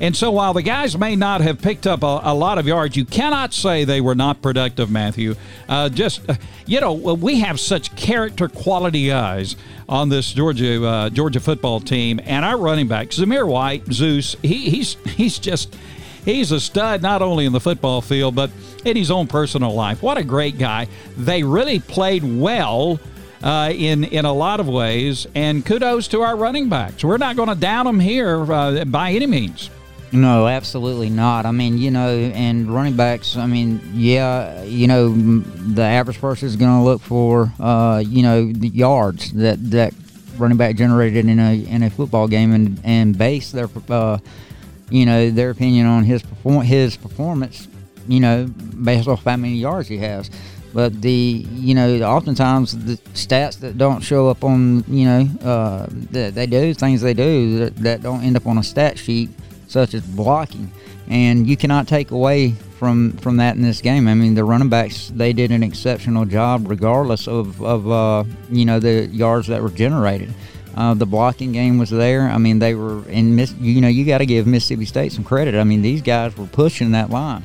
And 0.00 0.16
so 0.16 0.30
while 0.30 0.54
the 0.54 0.62
guys 0.62 0.96
may 0.96 1.14
not 1.14 1.42
have 1.42 1.60
picked 1.60 1.86
up 1.86 2.02
a, 2.02 2.20
a 2.22 2.34
lot 2.34 2.56
of 2.56 2.66
yards, 2.66 2.96
you 2.96 3.04
cannot 3.04 3.52
say 3.52 3.84
they 3.84 4.00
were 4.00 4.14
not 4.14 4.40
productive, 4.40 4.90
Matthew. 4.90 5.34
Uh, 5.68 5.90
just, 5.90 6.22
uh, 6.28 6.36
you 6.64 6.80
know, 6.80 6.94
we 6.94 7.40
have 7.40 7.60
such 7.60 7.94
character 7.96 8.48
quality 8.48 9.08
guys 9.08 9.56
on 9.90 10.08
this 10.08 10.32
Georgia 10.32 10.82
uh, 10.86 11.10
Georgia 11.10 11.40
football 11.40 11.80
team, 11.80 12.18
and 12.24 12.46
our 12.46 12.56
running 12.56 12.88
back, 12.88 13.08
Zamir 13.08 13.46
White, 13.46 13.92
Zeus, 13.92 14.36
he, 14.40 14.70
he's, 14.70 14.94
he's 15.04 15.38
just 15.38 15.76
He's 16.24 16.52
a 16.52 16.60
stud 16.60 17.02
not 17.02 17.22
only 17.22 17.46
in 17.46 17.52
the 17.52 17.60
football 17.60 18.00
field, 18.00 18.34
but 18.34 18.50
in 18.84 18.96
his 18.96 19.10
own 19.10 19.26
personal 19.26 19.74
life. 19.74 20.02
What 20.02 20.18
a 20.18 20.24
great 20.24 20.58
guy. 20.58 20.88
They 21.16 21.42
really 21.42 21.80
played 21.80 22.22
well. 22.24 23.00
Uh, 23.42 23.72
in 23.74 24.04
in 24.04 24.26
a 24.26 24.32
lot 24.34 24.60
of 24.60 24.68
ways, 24.68 25.26
and 25.34 25.64
kudos 25.64 26.08
to 26.08 26.20
our 26.20 26.36
running 26.36 26.68
backs. 26.68 27.02
We're 27.02 27.16
not 27.16 27.36
going 27.36 27.48
to 27.48 27.54
down 27.54 27.86
them 27.86 27.98
here 27.98 28.52
uh, 28.52 28.84
by 28.84 29.12
any 29.12 29.26
means. 29.26 29.70
No, 30.12 30.48
absolutely 30.48 31.08
not. 31.08 31.46
I 31.46 31.52
mean, 31.52 31.78
you 31.78 31.90
know, 31.90 32.08
and 32.08 32.72
running 32.72 32.96
backs. 32.96 33.36
I 33.36 33.46
mean, 33.46 33.80
yeah, 33.94 34.62
you 34.64 34.88
know, 34.88 35.08
the 35.14 35.82
average 35.82 36.20
person 36.20 36.48
is 36.48 36.56
going 36.56 36.78
to 36.78 36.82
look 36.82 37.00
for, 37.00 37.52
uh, 37.60 38.02
you 38.04 38.22
know, 38.22 38.40
yards 38.40 39.32
that 39.32 39.70
that 39.70 39.94
running 40.36 40.58
back 40.58 40.74
generated 40.76 41.26
in 41.26 41.38
a 41.38 41.64
in 41.64 41.82
a 41.82 41.90
football 41.90 42.26
game, 42.26 42.52
and 42.52 42.80
and 42.82 43.16
base 43.16 43.52
their 43.52 43.68
uh, 43.88 44.18
you 44.90 45.06
know, 45.06 45.30
their 45.30 45.50
opinion 45.50 45.86
on 45.86 46.04
his 46.04 46.22
perform 46.22 46.64
his 46.64 46.96
performance, 46.96 47.68
you 48.08 48.20
know, 48.20 48.46
based 48.46 49.08
off 49.08 49.24
how 49.24 49.36
many 49.36 49.54
yards 49.54 49.88
he 49.88 49.98
has. 49.98 50.30
But 50.72 51.00
the 51.02 51.10
you 51.10 51.74
know, 51.74 52.00
oftentimes 52.02 52.84
the 52.84 52.96
stats 53.14 53.58
that 53.60 53.76
don't 53.76 54.00
show 54.00 54.28
up 54.28 54.44
on 54.44 54.84
you 54.86 55.04
know 55.04 55.28
uh, 55.42 55.86
that 56.12 56.34
they 56.34 56.46
do 56.46 56.74
things 56.74 57.00
they 57.00 57.14
do 57.14 57.58
that, 57.58 57.76
that 57.76 58.02
don't 58.02 58.22
end 58.22 58.36
up 58.36 58.46
on 58.46 58.58
a 58.58 58.62
stat 58.62 58.98
sheet, 58.98 59.30
such 59.66 59.94
as 59.94 60.02
blocking, 60.02 60.70
and 61.08 61.46
you 61.46 61.56
cannot 61.56 61.88
take 61.88 62.12
away 62.12 62.52
from 62.78 63.12
from 63.18 63.36
that 63.38 63.56
in 63.56 63.62
this 63.62 63.80
game. 63.80 64.06
I 64.06 64.14
mean, 64.14 64.34
the 64.34 64.44
running 64.44 64.68
backs 64.68 65.10
they 65.14 65.32
did 65.32 65.50
an 65.50 65.64
exceptional 65.64 66.24
job, 66.24 66.68
regardless 66.68 67.26
of 67.26 67.60
of 67.62 67.90
uh, 67.90 68.24
you 68.48 68.64
know 68.64 68.78
the 68.78 69.06
yards 69.06 69.48
that 69.48 69.62
were 69.62 69.70
generated. 69.70 70.32
Uh, 70.76 70.94
the 70.94 71.06
blocking 71.06 71.52
game 71.52 71.78
was 71.78 71.90
there. 71.90 72.22
I 72.28 72.38
mean, 72.38 72.58
they 72.58 72.74
were 72.74 73.06
in 73.08 73.36
Miss. 73.36 73.52
You 73.60 73.80
know, 73.80 73.88
you 73.88 74.04
got 74.04 74.18
to 74.18 74.26
give 74.26 74.46
Mississippi 74.46 74.84
State 74.84 75.12
some 75.12 75.24
credit. 75.24 75.54
I 75.54 75.64
mean, 75.64 75.82
these 75.82 76.02
guys 76.02 76.36
were 76.36 76.46
pushing 76.46 76.92
that 76.92 77.10
line, 77.10 77.44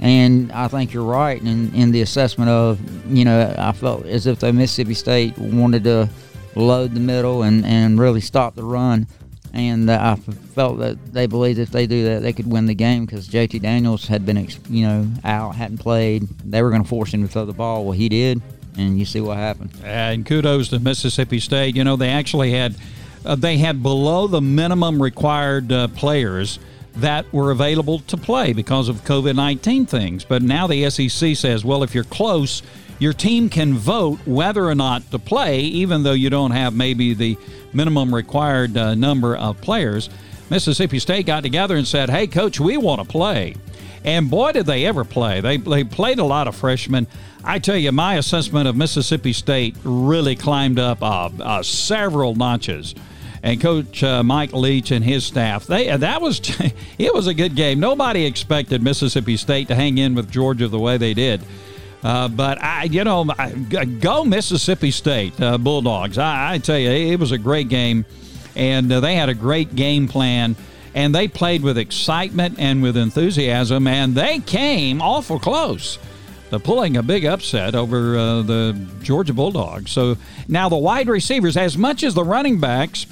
and 0.00 0.50
I 0.52 0.68
think 0.68 0.92
you're 0.92 1.04
right 1.04 1.40
in 1.40 1.72
in 1.74 1.92
the 1.92 2.02
assessment 2.02 2.50
of 2.50 2.80
you 3.10 3.24
know 3.24 3.54
I 3.56 3.72
felt 3.72 4.06
as 4.06 4.26
if 4.26 4.40
the 4.40 4.52
Mississippi 4.52 4.94
State 4.94 5.38
wanted 5.38 5.84
to 5.84 6.08
load 6.56 6.94
the 6.94 7.00
middle 7.00 7.42
and 7.42 7.64
and 7.64 7.98
really 7.98 8.20
stop 8.20 8.54
the 8.54 8.64
run. 8.64 9.06
and 9.52 9.88
uh, 9.88 10.16
I 10.16 10.32
felt 10.54 10.78
that 10.80 11.12
they 11.12 11.26
believed 11.26 11.58
if 11.58 11.70
they 11.70 11.86
do 11.86 12.04
that, 12.06 12.22
they 12.22 12.32
could 12.32 12.50
win 12.50 12.66
the 12.66 12.74
game 12.74 13.06
because 13.06 13.28
JT 13.28 13.62
Daniels 13.62 14.06
had 14.06 14.26
been, 14.26 14.48
you 14.68 14.86
know, 14.86 15.06
out, 15.24 15.54
hadn't 15.54 15.78
played. 15.78 16.28
They 16.44 16.62
were 16.62 16.70
going 16.70 16.82
to 16.82 16.88
force 16.88 17.14
him 17.14 17.22
to 17.22 17.28
throw 17.28 17.44
the 17.44 17.52
ball. 17.52 17.84
Well, 17.84 17.92
he 17.92 18.08
did, 18.08 18.42
and 18.76 18.98
you 18.98 19.04
see 19.04 19.20
what 19.20 19.36
happened. 19.36 19.70
And 19.82 20.26
kudos 20.26 20.68
to 20.68 20.78
Mississippi 20.78 21.40
State. 21.40 21.76
You 21.76 21.84
know, 21.84 21.96
they 21.96 22.10
actually 22.10 22.52
had 22.52 22.74
uh, 23.24 23.34
they 23.34 23.58
had 23.58 23.82
below 23.82 24.26
the 24.26 24.40
minimum 24.40 25.02
required 25.02 25.72
uh, 25.72 25.88
players 25.88 26.58
that 26.96 27.30
were 27.32 27.50
available 27.50 27.98
to 28.00 28.16
play 28.16 28.52
because 28.52 28.88
of 28.88 29.04
COVID 29.04 29.34
19 29.34 29.86
things. 29.86 30.24
But 30.24 30.42
now 30.42 30.66
the 30.66 30.88
SEC 30.90 31.36
says, 31.36 31.64
well, 31.64 31.82
if 31.82 31.94
you're 31.94 32.04
close, 32.04 32.62
your 32.98 33.12
team 33.12 33.48
can 33.48 33.74
vote 33.74 34.18
whether 34.24 34.64
or 34.64 34.74
not 34.74 35.10
to 35.10 35.18
play, 35.18 35.60
even 35.60 36.02
though 36.02 36.12
you 36.12 36.30
don't 36.30 36.52
have 36.52 36.74
maybe 36.74 37.14
the 37.14 37.36
minimum 37.72 38.14
required 38.14 38.76
uh, 38.76 38.94
number 38.94 39.36
of 39.36 39.60
players. 39.60 40.08
Mississippi 40.50 40.98
State 40.98 41.26
got 41.26 41.42
together 41.42 41.76
and 41.76 41.86
said, 41.86 42.10
hey, 42.10 42.26
coach, 42.26 42.60
we 42.60 42.76
want 42.76 43.00
to 43.00 43.06
play. 43.06 43.56
And 44.04 44.30
boy, 44.30 44.52
did 44.52 44.66
they 44.66 44.84
ever 44.84 45.04
play. 45.04 45.40
They, 45.40 45.56
they 45.56 45.82
played 45.82 46.18
a 46.18 46.24
lot 46.24 46.46
of 46.46 46.54
freshmen. 46.54 47.06
I 47.42 47.58
tell 47.58 47.76
you, 47.76 47.90
my 47.90 48.16
assessment 48.16 48.68
of 48.68 48.76
Mississippi 48.76 49.32
State 49.32 49.76
really 49.82 50.36
climbed 50.36 50.78
up 50.78 51.02
uh, 51.02 51.30
uh, 51.40 51.62
several 51.62 52.34
notches 52.34 52.94
and 53.44 53.60
Coach 53.60 54.02
uh, 54.02 54.22
Mike 54.22 54.54
Leach 54.54 54.90
and 54.90 55.04
his 55.04 55.24
staff. 55.24 55.66
They 55.66 55.94
that 55.94 56.20
was 56.20 56.40
it 56.98 57.14
was 57.14 57.26
a 57.26 57.34
good 57.34 57.54
game. 57.54 57.78
Nobody 57.78 58.24
expected 58.24 58.82
Mississippi 58.82 59.36
State 59.36 59.68
to 59.68 59.74
hang 59.74 59.98
in 59.98 60.14
with 60.14 60.30
Georgia 60.30 60.66
the 60.66 60.78
way 60.78 60.96
they 60.96 61.14
did. 61.14 61.42
Uh, 62.02 62.28
but 62.28 62.62
I, 62.62 62.84
you 62.84 63.02
know, 63.02 63.24
go 64.00 64.24
Mississippi 64.24 64.90
State 64.90 65.40
uh, 65.40 65.56
Bulldogs. 65.56 66.18
I, 66.18 66.54
I, 66.54 66.58
tell 66.58 66.78
you, 66.78 66.90
it 66.90 67.18
was 67.18 67.32
a 67.32 67.38
great 67.38 67.68
game, 67.68 68.04
and 68.54 68.92
uh, 68.92 69.00
they 69.00 69.14
had 69.14 69.30
a 69.30 69.34
great 69.34 69.74
game 69.74 70.06
plan, 70.06 70.54
and 70.94 71.14
they 71.14 71.28
played 71.28 71.62
with 71.62 71.76
excitement 71.76 72.56
and 72.58 72.82
with 72.82 72.96
enthusiasm, 72.96 73.86
and 73.86 74.14
they 74.14 74.38
came 74.40 75.02
awful 75.02 75.38
close 75.38 75.98
to 76.50 76.58
pulling 76.58 76.96
a 76.96 77.02
big 77.02 77.24
upset 77.24 77.74
over 77.74 78.16
uh, 78.16 78.42
the 78.42 78.78
Georgia 79.02 79.32
Bulldogs. 79.32 79.90
So 79.90 80.16
now 80.46 80.68
the 80.68 80.76
wide 80.76 81.08
receivers, 81.08 81.56
as 81.56 81.76
much 81.76 82.02
as 82.02 82.14
the 82.14 82.24
running 82.24 82.60
backs 82.60 83.06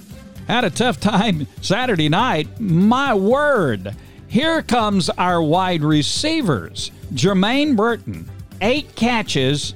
had 0.46 0.64
a 0.64 0.70
tough 0.70 1.00
time 1.00 1.46
Saturday 1.60 2.08
night. 2.08 2.60
My 2.60 3.14
word. 3.14 3.94
Here 4.28 4.62
comes 4.62 5.10
our 5.10 5.42
wide 5.42 5.82
receivers. 5.82 6.90
Jermaine 7.12 7.76
Burton, 7.76 8.30
eight 8.62 8.96
catches, 8.96 9.74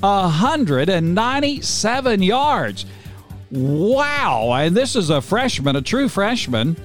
197 0.00 2.22
yards. 2.22 2.86
Wow. 3.50 4.52
And 4.54 4.76
this 4.76 4.96
is 4.96 5.10
a 5.10 5.20
freshman, 5.20 5.76
a 5.76 5.82
true 5.82 6.08
freshman. 6.08 6.76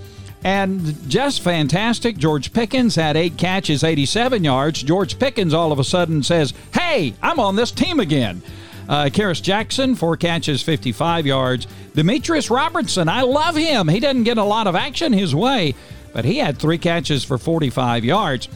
And 0.44 1.10
just 1.10 1.41
fantastic. 1.41 2.17
George 2.17 2.53
Pickens 2.53 2.96
had 2.96 3.17
eight 3.17 3.38
catches, 3.38 3.84
87 3.84 4.44
yards. 4.44 4.84
George 4.84 5.20
Pickens 5.20 5.53
all 5.53 5.72
of 5.72 5.79
a 5.79 5.84
sudden 5.84 6.24
says, 6.24 6.53
Hey, 6.74 7.13
I'm 7.22 7.39
on 7.39 7.56
this 7.56 7.72
team 7.72 8.00
again. 8.00 8.41
Uh, 8.88 9.06
Kearis 9.06 9.41
Jackson, 9.41 9.96
four 9.96 10.15
catches, 10.15 10.62
55 10.62 11.25
yards. 11.25 11.67
Demetrius 11.94 12.50
Robertson, 12.50 13.10
I 13.10 13.22
love 13.22 13.56
him. 13.56 13.88
He 13.88 14.00
doesn't 14.00 14.24
get 14.24 14.38
a 14.38 14.44
lot 14.44 14.67
of 14.67 14.75
action 14.75 15.12
his 15.12 15.36
way, 15.36 15.75
but 16.13 16.24
he 16.24 16.38
had 16.38 16.58
three 16.58 16.77
catches 16.77 17.24
for 17.24 17.38
45 17.38 18.06
yards. 18.06 18.48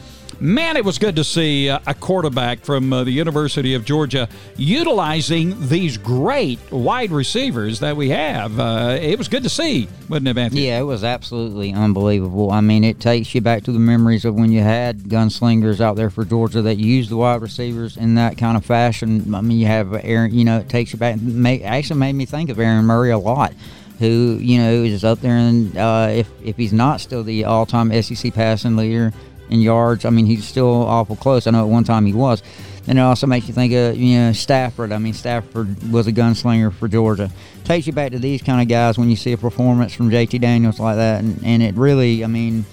Man, 0.42 0.76
it 0.76 0.84
was 0.84 0.98
good 0.98 1.14
to 1.14 1.22
see 1.22 1.68
a 1.68 1.94
quarterback 2.00 2.64
from 2.64 2.92
uh, 2.92 3.04
the 3.04 3.12
University 3.12 3.74
of 3.74 3.84
Georgia 3.84 4.28
utilizing 4.56 5.68
these 5.68 5.96
great 5.96 6.58
wide 6.72 7.12
receivers 7.12 7.78
that 7.78 7.96
we 7.96 8.08
have. 8.08 8.58
Uh, 8.58 8.98
it 9.00 9.16
was 9.16 9.28
good 9.28 9.44
to 9.44 9.48
see, 9.48 9.86
wasn't 10.08 10.26
it, 10.26 10.34
Matthew? 10.34 10.62
Yeah, 10.62 10.80
it 10.80 10.82
was 10.82 11.04
absolutely 11.04 11.72
unbelievable. 11.72 12.50
I 12.50 12.60
mean, 12.60 12.82
it 12.82 12.98
takes 12.98 13.32
you 13.36 13.40
back 13.40 13.62
to 13.62 13.72
the 13.72 13.78
memories 13.78 14.24
of 14.24 14.34
when 14.34 14.50
you 14.50 14.62
had 14.62 15.04
gunslingers 15.04 15.80
out 15.80 15.94
there 15.94 16.10
for 16.10 16.24
Georgia 16.24 16.60
that 16.62 16.74
used 16.74 17.10
the 17.10 17.16
wide 17.16 17.40
receivers 17.40 17.96
in 17.96 18.16
that 18.16 18.36
kind 18.36 18.56
of 18.56 18.64
fashion. 18.64 19.32
I 19.36 19.42
mean, 19.42 19.58
you 19.58 19.66
have 19.66 19.94
Aaron, 20.04 20.34
you 20.34 20.44
know, 20.44 20.58
it 20.58 20.68
takes 20.68 20.92
you 20.92 20.98
back. 20.98 21.20
actually 21.64 22.00
made 22.00 22.14
me 22.14 22.26
think 22.26 22.50
of 22.50 22.58
Aaron 22.58 22.84
Murray 22.84 23.12
a 23.12 23.18
lot 23.18 23.54
who 24.00 24.36
you 24.40 24.58
know 24.58 24.72
is 24.82 25.04
up 25.04 25.20
there 25.20 25.36
and 25.36 25.76
uh, 25.76 26.08
if 26.10 26.28
if 26.42 26.56
he's 26.56 26.72
not 26.72 27.00
still 27.00 27.22
the 27.22 27.44
all-time 27.44 28.02
SEC 28.02 28.34
passing 28.34 28.74
leader 28.74 29.12
in 29.52 29.60
yards. 29.60 30.04
I 30.04 30.10
mean, 30.10 30.26
he's 30.26 30.44
still 30.44 30.82
awful 30.82 31.14
close. 31.14 31.46
I 31.46 31.50
know 31.50 31.60
at 31.60 31.68
one 31.68 31.84
time 31.84 32.06
he 32.06 32.14
was. 32.14 32.42
And 32.88 32.98
it 32.98 33.02
also 33.02 33.28
makes 33.28 33.46
you 33.46 33.54
think 33.54 33.72
of 33.74 33.96
you 33.96 34.18
know 34.18 34.32
Stafford. 34.32 34.90
I 34.90 34.98
mean, 34.98 35.12
Stafford 35.12 35.92
was 35.92 36.08
a 36.08 36.12
gunslinger 36.12 36.72
for 36.72 36.88
Georgia. 36.88 37.30
Takes 37.62 37.86
you 37.86 37.92
back 37.92 38.10
to 38.10 38.18
these 38.18 38.42
kind 38.42 38.60
of 38.60 38.66
guys 38.66 38.98
when 38.98 39.08
you 39.08 39.14
see 39.14 39.32
a 39.32 39.38
performance 39.38 39.92
from 39.92 40.10
JT 40.10 40.40
Daniels 40.40 40.80
like 40.80 40.96
that, 40.96 41.22
and, 41.22 41.40
and 41.44 41.62
it 41.62 41.76
really, 41.76 42.24
I 42.24 42.26
mean, 42.26 42.64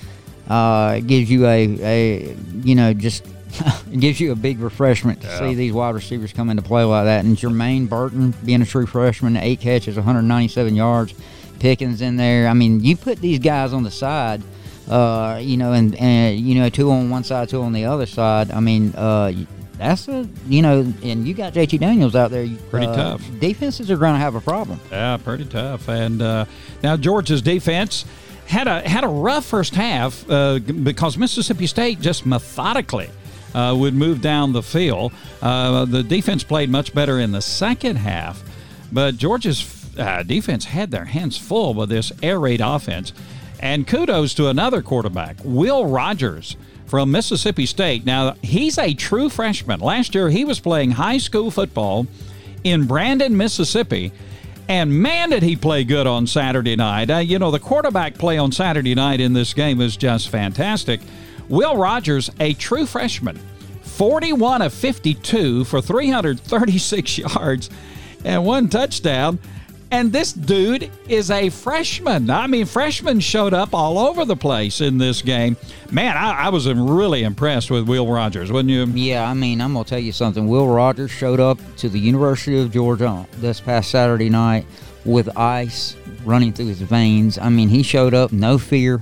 uh, 0.47 0.95
it 0.97 1.05
gives 1.05 1.29
you 1.29 1.45
a, 1.45 1.77
a 1.83 2.35
you 2.63 2.73
know 2.73 2.91
just 2.93 3.23
it 3.91 3.99
gives 3.99 4.19
you 4.19 4.31
a 4.31 4.35
big 4.35 4.59
refreshment 4.59 5.21
to 5.21 5.27
yeah. 5.27 5.37
see 5.37 5.53
these 5.53 5.73
wide 5.73 5.93
receivers 5.93 6.33
come 6.33 6.49
into 6.49 6.63
play 6.63 6.83
like 6.83 7.05
that. 7.05 7.23
And 7.23 7.37
Jermaine 7.37 7.87
Burton 7.87 8.33
being 8.43 8.63
a 8.63 8.65
true 8.65 8.87
freshman, 8.87 9.37
eight 9.37 9.61
catches, 9.61 9.95
197 9.95 10.75
yards. 10.75 11.13
Pickens 11.59 12.01
in 12.01 12.15
there. 12.15 12.47
I 12.47 12.53
mean, 12.53 12.79
you 12.79 12.95
put 12.95 13.19
these 13.19 13.37
guys 13.37 13.73
on 13.73 13.83
the 13.83 13.91
side 13.91 14.41
uh, 14.89 15.39
you 15.41 15.57
know, 15.57 15.73
and, 15.73 15.95
and 15.95 16.39
you 16.39 16.55
know, 16.55 16.69
two 16.69 16.91
on 16.91 17.09
one 17.09 17.23
side, 17.23 17.49
two 17.49 17.61
on 17.61 17.73
the 17.73 17.85
other 17.85 18.05
side. 18.05 18.51
I 18.51 18.59
mean, 18.59 18.93
uh, 18.95 19.33
that's 19.77 20.07
a 20.07 20.27
you 20.47 20.61
know, 20.61 20.93
and 21.03 21.27
you 21.27 21.33
got 21.33 21.53
JT 21.53 21.79
Daniels 21.79 22.15
out 22.15 22.31
there. 22.31 22.47
Pretty 22.69 22.87
uh, 22.87 22.95
tough. 22.95 23.39
Defenses 23.39 23.89
are 23.89 23.97
going 23.97 24.13
to 24.13 24.19
have 24.19 24.35
a 24.35 24.41
problem. 24.41 24.79
Yeah, 24.91 25.17
pretty 25.17 25.45
tough. 25.45 25.87
And 25.87 26.21
uh, 26.21 26.45
now 26.83 26.97
Georgia's 26.97 27.41
defense 27.41 28.03
had 28.45 28.67
a 28.67 28.87
had 28.87 29.03
a 29.03 29.07
rough 29.07 29.45
first 29.45 29.75
half 29.75 30.29
uh, 30.29 30.59
because 30.59 31.17
Mississippi 31.17 31.67
State 31.67 32.01
just 32.01 32.25
methodically. 32.25 33.09
Uh, 33.51 33.75
would 33.75 33.95
move 33.95 34.21
down 34.21 34.53
the 34.53 34.61
field. 34.61 35.11
Uh, 35.41 35.83
the 35.83 36.03
defense 36.03 36.43
played 36.43 36.69
much 36.69 36.93
better 36.93 37.17
in 37.17 37.31
the 37.31 37.41
second 37.41 37.95
half, 37.95 38.43
but 38.91 39.17
Georgia's 39.17 39.89
uh, 39.97 40.21
defense 40.21 40.65
had 40.65 40.91
their 40.91 41.05
hands 41.05 41.35
full 41.35 41.73
with 41.73 41.89
this 41.89 42.11
air 42.21 42.39
raid 42.39 42.61
offense. 42.61 43.11
And 43.59 43.85
kudos 43.85 44.33
to 44.35 44.47
another 44.47 44.81
quarterback, 44.81 45.37
Will 45.43 45.85
Rogers 45.85 46.55
from 46.85 47.11
Mississippi 47.11 47.65
State. 47.65 48.05
Now, 48.05 48.35
he's 48.41 48.77
a 48.77 48.93
true 48.93 49.29
freshman. 49.29 49.79
Last 49.79 50.15
year, 50.15 50.29
he 50.29 50.45
was 50.45 50.59
playing 50.59 50.91
high 50.91 51.17
school 51.17 51.51
football 51.51 52.07
in 52.63 52.87
Brandon, 52.87 53.35
Mississippi. 53.35 54.11
And 54.67 55.01
man, 55.01 55.31
did 55.31 55.43
he 55.43 55.55
play 55.55 55.83
good 55.83 56.07
on 56.07 56.27
Saturday 56.27 56.75
night. 56.75 57.09
Uh, 57.09 57.17
you 57.17 57.39
know, 57.39 57.51
the 57.51 57.59
quarterback 57.59 58.15
play 58.15 58.37
on 58.37 58.51
Saturday 58.51 58.95
night 58.95 59.19
in 59.19 59.33
this 59.33 59.53
game 59.53 59.77
was 59.77 59.97
just 59.97 60.29
fantastic. 60.29 61.01
Will 61.47 61.75
Rogers, 61.75 62.29
a 62.39 62.53
true 62.53 62.85
freshman, 62.85 63.39
41 63.81 64.61
of 64.61 64.73
52 64.73 65.65
for 65.65 65.81
336 65.81 67.17
yards 67.35 67.69
and 68.23 68.45
one 68.45 68.69
touchdown. 68.69 69.39
And 69.91 70.11
this 70.11 70.33
dude 70.33 70.91
is 71.07 71.31
a 71.31 71.49
freshman. 71.49 72.29
I 72.29 72.45
mean, 72.45 72.65
freshmen 72.67 73.19
showed 73.19 73.55
up 73.55 73.73
all 73.73 73.97
over 73.97 74.23
the 74.23 74.35
place 74.35 74.81
in 74.81 74.99
this 74.99 75.23
game. 75.23 75.57
Man, 75.89 76.15
I, 76.15 76.45
I 76.45 76.49
was 76.49 76.71
really 76.71 77.23
impressed 77.23 77.71
with 77.71 77.87
Will 77.87 78.07
Rogers, 78.07 78.51
wasn't 78.51 78.69
you? 78.69 78.85
Yeah, 78.85 79.27
I 79.27 79.33
mean, 79.33 79.61
I'm 79.61 79.73
going 79.73 79.83
to 79.83 79.89
tell 79.89 79.99
you 79.99 80.11
something. 80.11 80.47
Will 80.47 80.67
Rogers 80.67 81.09
showed 81.09 81.39
up 81.39 81.57
to 81.77 81.89
the 81.89 81.99
University 81.99 82.61
of 82.61 82.71
Georgia 82.71 83.25
this 83.37 83.59
past 83.59 83.89
Saturday 83.89 84.29
night 84.29 84.65
with 85.05 85.35
ice 85.35 85.95
running 86.23 86.53
through 86.53 86.67
his 86.67 86.81
veins. 86.81 87.39
I 87.39 87.49
mean, 87.49 87.69
he 87.69 87.81
showed 87.81 88.13
up, 88.13 88.31
no 88.31 88.59
fear. 88.59 89.01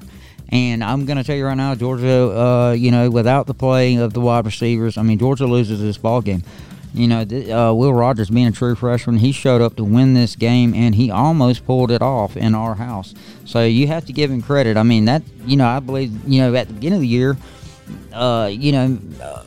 And 0.50 0.82
I'm 0.82 1.06
going 1.06 1.18
to 1.18 1.24
tell 1.26 1.36
you 1.36 1.46
right 1.46 1.58
now, 1.58 1.76
Georgia, 1.76 2.32
uh, 2.32 2.72
you 2.72 2.92
know, 2.92 3.10
without 3.10 3.48
the 3.48 3.54
play 3.54 3.96
of 3.96 4.14
the 4.14 4.22
wide 4.22 4.46
receivers, 4.46 4.98
I 4.98 5.02
mean, 5.02 5.20
Georgia 5.20 5.46
loses 5.46 5.82
this 5.82 5.98
ball 5.98 6.22
game. 6.22 6.44
You 6.94 7.08
know, 7.08 7.22
uh, 7.22 7.74
Will 7.74 7.94
Rogers 7.94 8.30
being 8.30 8.48
a 8.48 8.52
true 8.52 8.76
freshman, 8.76 9.18
he 9.18 9.32
showed 9.32 9.62
up 9.62 9.76
to 9.76 9.84
win 9.84 10.14
this 10.14 10.36
game, 10.36 10.74
and 10.74 10.96
he 10.96 11.12
almost 11.12 11.66
pulled 11.66 11.92
it 11.92 12.02
off 12.02 12.36
in 12.36 12.56
our 12.56 12.76
house. 12.76 13.14
So 13.46 13.64
you 13.64 13.88
have 13.88 14.06
to 14.06 14.14
give 14.14 14.32
him 14.32 14.42
credit. 14.42 14.78
I 14.78 14.84
mean, 14.84 15.06
that 15.06 15.22
you 15.46 15.58
know, 15.58 15.68
I 15.68 15.80
believe 15.80 16.28
you 16.28 16.42
know 16.42 16.56
at 16.56 16.68
the 16.68 16.74
beginning 16.74 16.98
of 16.98 17.02
the 17.02 17.08
year, 17.08 17.38
uh, 18.14 18.50
you 18.52 18.72
know. 18.72 19.00
Uh, 19.22 19.44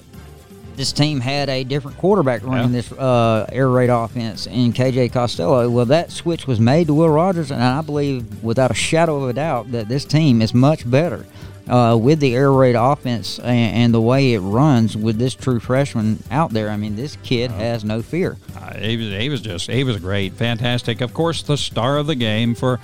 this 0.77 0.93
team 0.93 1.21
had 1.21 1.51
a 1.51 1.63
different 1.63 1.99
quarterback 1.99 2.43
running 2.43 2.73
yeah. 2.73 2.81
this 2.81 2.91
uh, 2.93 3.45
air 3.53 3.69
raid 3.69 3.91
offense 3.91 4.47
in 4.47 4.73
KJ 4.73 5.13
Costello. 5.13 5.69
Well, 5.69 5.85
that 5.85 6.11
switch 6.11 6.47
was 6.47 6.59
made 6.59 6.87
to 6.87 6.95
Will 6.95 7.11
Rogers, 7.11 7.51
and 7.51 7.63
I 7.63 7.83
believe, 7.83 8.43
without 8.43 8.71
a 8.71 8.75
shadow 8.75 9.23
of 9.23 9.29
a 9.29 9.35
doubt, 9.35 9.73
that 9.73 9.89
this 9.89 10.07
team 10.07 10.41
is 10.41 10.55
much 10.55 10.91
better 10.91 11.27
uh, 11.71 11.97
with 11.97 12.19
the 12.19 12.35
air 12.35 12.53
raid 12.53 12.75
offense 12.75 13.39
and, 13.39 13.77
and, 13.77 13.95
the 13.95 14.01
way 14.01 14.35
it 14.35 14.41
runs 14.41 14.97
with 14.97 15.19
this 15.19 15.35
true 15.35 15.61
freshman 15.61 16.21
out 16.31 16.51
there. 16.51 16.69
I 16.69 16.77
mean, 16.77 16.97
this 16.97 17.17
kid 17.23 17.53
uh, 17.53 17.55
has 17.55 17.85
no 17.85 18.03
fear. 18.03 18.37
Uh, 18.57 18.77
he, 18.77 18.97
was, 18.97 19.07
he 19.07 19.29
was 19.29 19.41
just 19.41 19.71
he 19.71 19.85
was 19.85 19.99
great, 19.99 20.33
fantastic. 20.33 21.01
Of 21.01 21.15
course, 21.15 21.43
the 21.43 21.57
star 21.57 21.97
of 21.97 22.09
the 22.09 22.17
game 22.17 22.57
for 22.57 22.81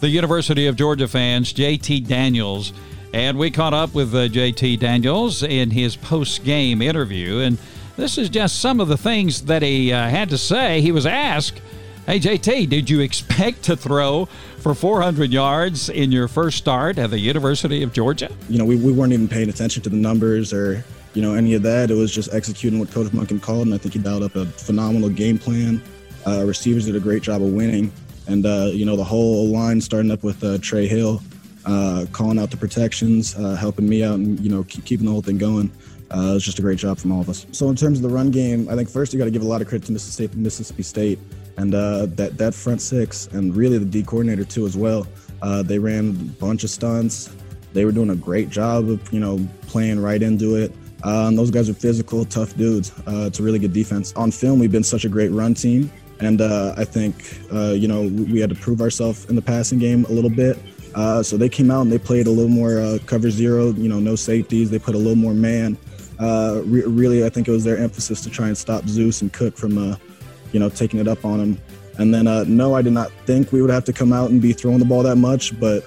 the 0.00 0.08
University 0.08 0.66
of 0.66 0.76
Georgia 0.76 1.06
fans, 1.06 1.52
JT 1.52 2.08
Daniels. 2.08 2.72
And 3.12 3.38
we 3.38 3.50
caught 3.50 3.74
up 3.74 3.94
with 3.94 4.14
uh, 4.14 4.28
JT 4.28 4.78
Daniels 4.78 5.42
in 5.42 5.70
his 5.70 5.96
post 5.96 6.42
game 6.44 6.80
interview. 6.80 7.40
And 7.40 7.58
this 7.96 8.16
is 8.16 8.30
just 8.30 8.60
some 8.60 8.80
of 8.80 8.88
the 8.88 8.96
things 8.96 9.42
that 9.42 9.60
he 9.60 9.92
uh, 9.92 10.08
had 10.08 10.30
to 10.30 10.38
say. 10.38 10.80
He 10.80 10.92
was 10.92 11.04
asked 11.04 11.60
Hey, 12.04 12.18
JT, 12.18 12.68
did 12.68 12.90
you 12.90 12.98
expect 12.98 13.62
to 13.64 13.76
throw 13.76 14.28
for 14.62 14.74
400 14.74 15.32
yards 15.32 15.88
in 15.88 16.12
your 16.12 16.28
first 16.28 16.56
start 16.56 16.96
at 16.96 17.10
the 17.10 17.18
University 17.18 17.82
of 17.82 17.92
Georgia? 17.92 18.30
You 18.48 18.58
know, 18.58 18.64
we, 18.64 18.76
we 18.76 18.92
weren't 18.92 19.12
even 19.12 19.26
paying 19.26 19.48
attention 19.48 19.82
to 19.82 19.88
the 19.88 19.96
numbers 19.96 20.52
or, 20.52 20.84
you 21.14 21.20
know, 21.20 21.34
any 21.34 21.54
of 21.54 21.62
that. 21.64 21.90
It 21.90 21.94
was 21.94 22.14
just 22.14 22.32
executing 22.32 22.78
what 22.78 22.90
Coach 22.92 23.08
Monken 23.08 23.42
called, 23.42 23.66
and 23.66 23.74
I 23.74 23.78
think 23.78 23.94
he 23.94 24.00
dialed 24.00 24.22
up 24.22 24.36
a 24.36 24.46
phenomenal 24.46 25.08
game 25.08 25.36
plan. 25.36 25.82
Uh, 26.24 26.44
receivers 26.46 26.86
did 26.86 26.94
a 26.94 27.00
great 27.00 27.22
job 27.22 27.42
of 27.42 27.48
winning. 27.48 27.92
And, 28.28 28.46
uh, 28.46 28.70
you 28.72 28.86
know, 28.86 28.94
the 28.94 29.04
whole 29.04 29.48
line 29.48 29.80
starting 29.80 30.12
up 30.12 30.22
with 30.22 30.44
uh, 30.44 30.58
Trey 30.58 30.86
Hill, 30.86 31.20
uh, 31.64 32.06
calling 32.12 32.38
out 32.38 32.52
the 32.52 32.56
protections, 32.56 33.34
uh, 33.34 33.56
helping 33.56 33.88
me 33.88 34.04
out, 34.04 34.14
and, 34.14 34.38
you 34.38 34.48
know, 34.48 34.62
keep, 34.62 34.84
keeping 34.84 35.06
the 35.06 35.12
whole 35.12 35.22
thing 35.22 35.38
going. 35.38 35.72
Uh, 36.14 36.30
it 36.30 36.34
was 36.34 36.44
just 36.44 36.60
a 36.60 36.62
great 36.62 36.78
job 36.78 36.98
from 36.98 37.10
all 37.10 37.20
of 37.20 37.28
us. 37.28 37.46
So, 37.50 37.68
in 37.68 37.74
terms 37.74 37.98
of 37.98 38.02
the 38.02 38.14
run 38.14 38.30
game, 38.30 38.68
I 38.68 38.76
think 38.76 38.88
first 38.88 39.12
you 39.12 39.18
got 39.18 39.24
to 39.24 39.30
give 39.30 39.42
a 39.42 39.46
lot 39.46 39.62
of 39.62 39.66
credit 39.66 39.86
to 39.86 39.92
Mississippi 39.92 40.82
State 40.82 41.18
and 41.56 41.74
uh, 41.74 42.06
that 42.06 42.38
that 42.38 42.54
front 42.54 42.80
six 42.80 43.26
and 43.28 43.54
really 43.54 43.78
the 43.78 43.84
D 43.84 44.02
coordinator 44.02 44.44
too 44.44 44.66
as 44.66 44.76
well. 44.76 45.06
Uh, 45.40 45.62
they 45.62 45.78
ran 45.78 46.10
a 46.10 46.12
bunch 46.40 46.64
of 46.64 46.70
stunts. 46.70 47.30
They 47.72 47.84
were 47.84 47.92
doing 47.92 48.10
a 48.10 48.16
great 48.16 48.48
job 48.48 48.88
of 48.88 49.12
you 49.12 49.20
know 49.20 49.46
playing 49.66 50.00
right 50.00 50.22
into 50.22 50.56
it. 50.56 50.72
Uh, 51.04 51.26
and 51.26 51.36
those 51.36 51.50
guys 51.50 51.68
are 51.68 51.74
physical, 51.74 52.24
tough 52.24 52.56
dudes. 52.56 52.92
Uh, 53.08 53.24
it's 53.26 53.40
a 53.40 53.42
really 53.42 53.58
good 53.58 53.72
defense. 53.72 54.12
On 54.14 54.30
film, 54.30 54.60
we've 54.60 54.70
been 54.70 54.84
such 54.84 55.04
a 55.04 55.08
great 55.08 55.32
run 55.32 55.52
team, 55.52 55.90
and 56.20 56.40
uh, 56.40 56.74
I 56.76 56.84
think 56.84 57.40
uh, 57.52 57.72
you 57.72 57.88
know 57.88 58.02
we 58.02 58.40
had 58.40 58.50
to 58.50 58.56
prove 58.56 58.80
ourselves 58.80 59.24
in 59.26 59.36
the 59.36 59.42
passing 59.42 59.78
game 59.78 60.04
a 60.06 60.12
little 60.12 60.30
bit. 60.30 60.58
so 61.24 61.36
they 61.36 61.48
came 61.48 61.70
out 61.70 61.82
and 61.82 61.92
they 61.92 61.98
played 61.98 62.26
a 62.26 62.30
little 62.30 62.50
more 62.50 62.98
cover 63.06 63.30
zero. 63.30 63.72
You 63.72 63.88
know, 63.88 64.00
no 64.00 64.16
safeties. 64.16 64.70
They 64.70 64.78
put 64.78 64.94
a 64.94 64.98
little 64.98 65.16
more 65.16 65.34
man. 65.34 65.76
Re- 66.20 66.84
really, 66.86 67.24
I 67.24 67.28
think 67.30 67.48
it 67.48 67.52
was 67.52 67.64
their 67.64 67.78
emphasis 67.78 68.20
to 68.22 68.30
try 68.30 68.46
and 68.46 68.56
stop 68.56 68.86
Zeus 68.86 69.22
and 69.22 69.32
Cook 69.32 69.56
from 69.56 69.96
you 70.52 70.60
know, 70.60 70.68
taking 70.68 71.00
it 71.00 71.08
up 71.08 71.24
on 71.24 71.40
him. 71.40 71.58
And 71.98 72.14
then, 72.14 72.26
uh, 72.26 72.44
no, 72.46 72.74
I 72.74 72.82
did 72.82 72.92
not 72.92 73.10
think 73.26 73.52
we 73.52 73.60
would 73.60 73.70
have 73.70 73.84
to 73.84 73.92
come 73.92 74.12
out 74.12 74.30
and 74.30 74.40
be 74.40 74.52
throwing 74.52 74.78
the 74.78 74.84
ball 74.84 75.02
that 75.02 75.16
much, 75.16 75.58
but 75.58 75.84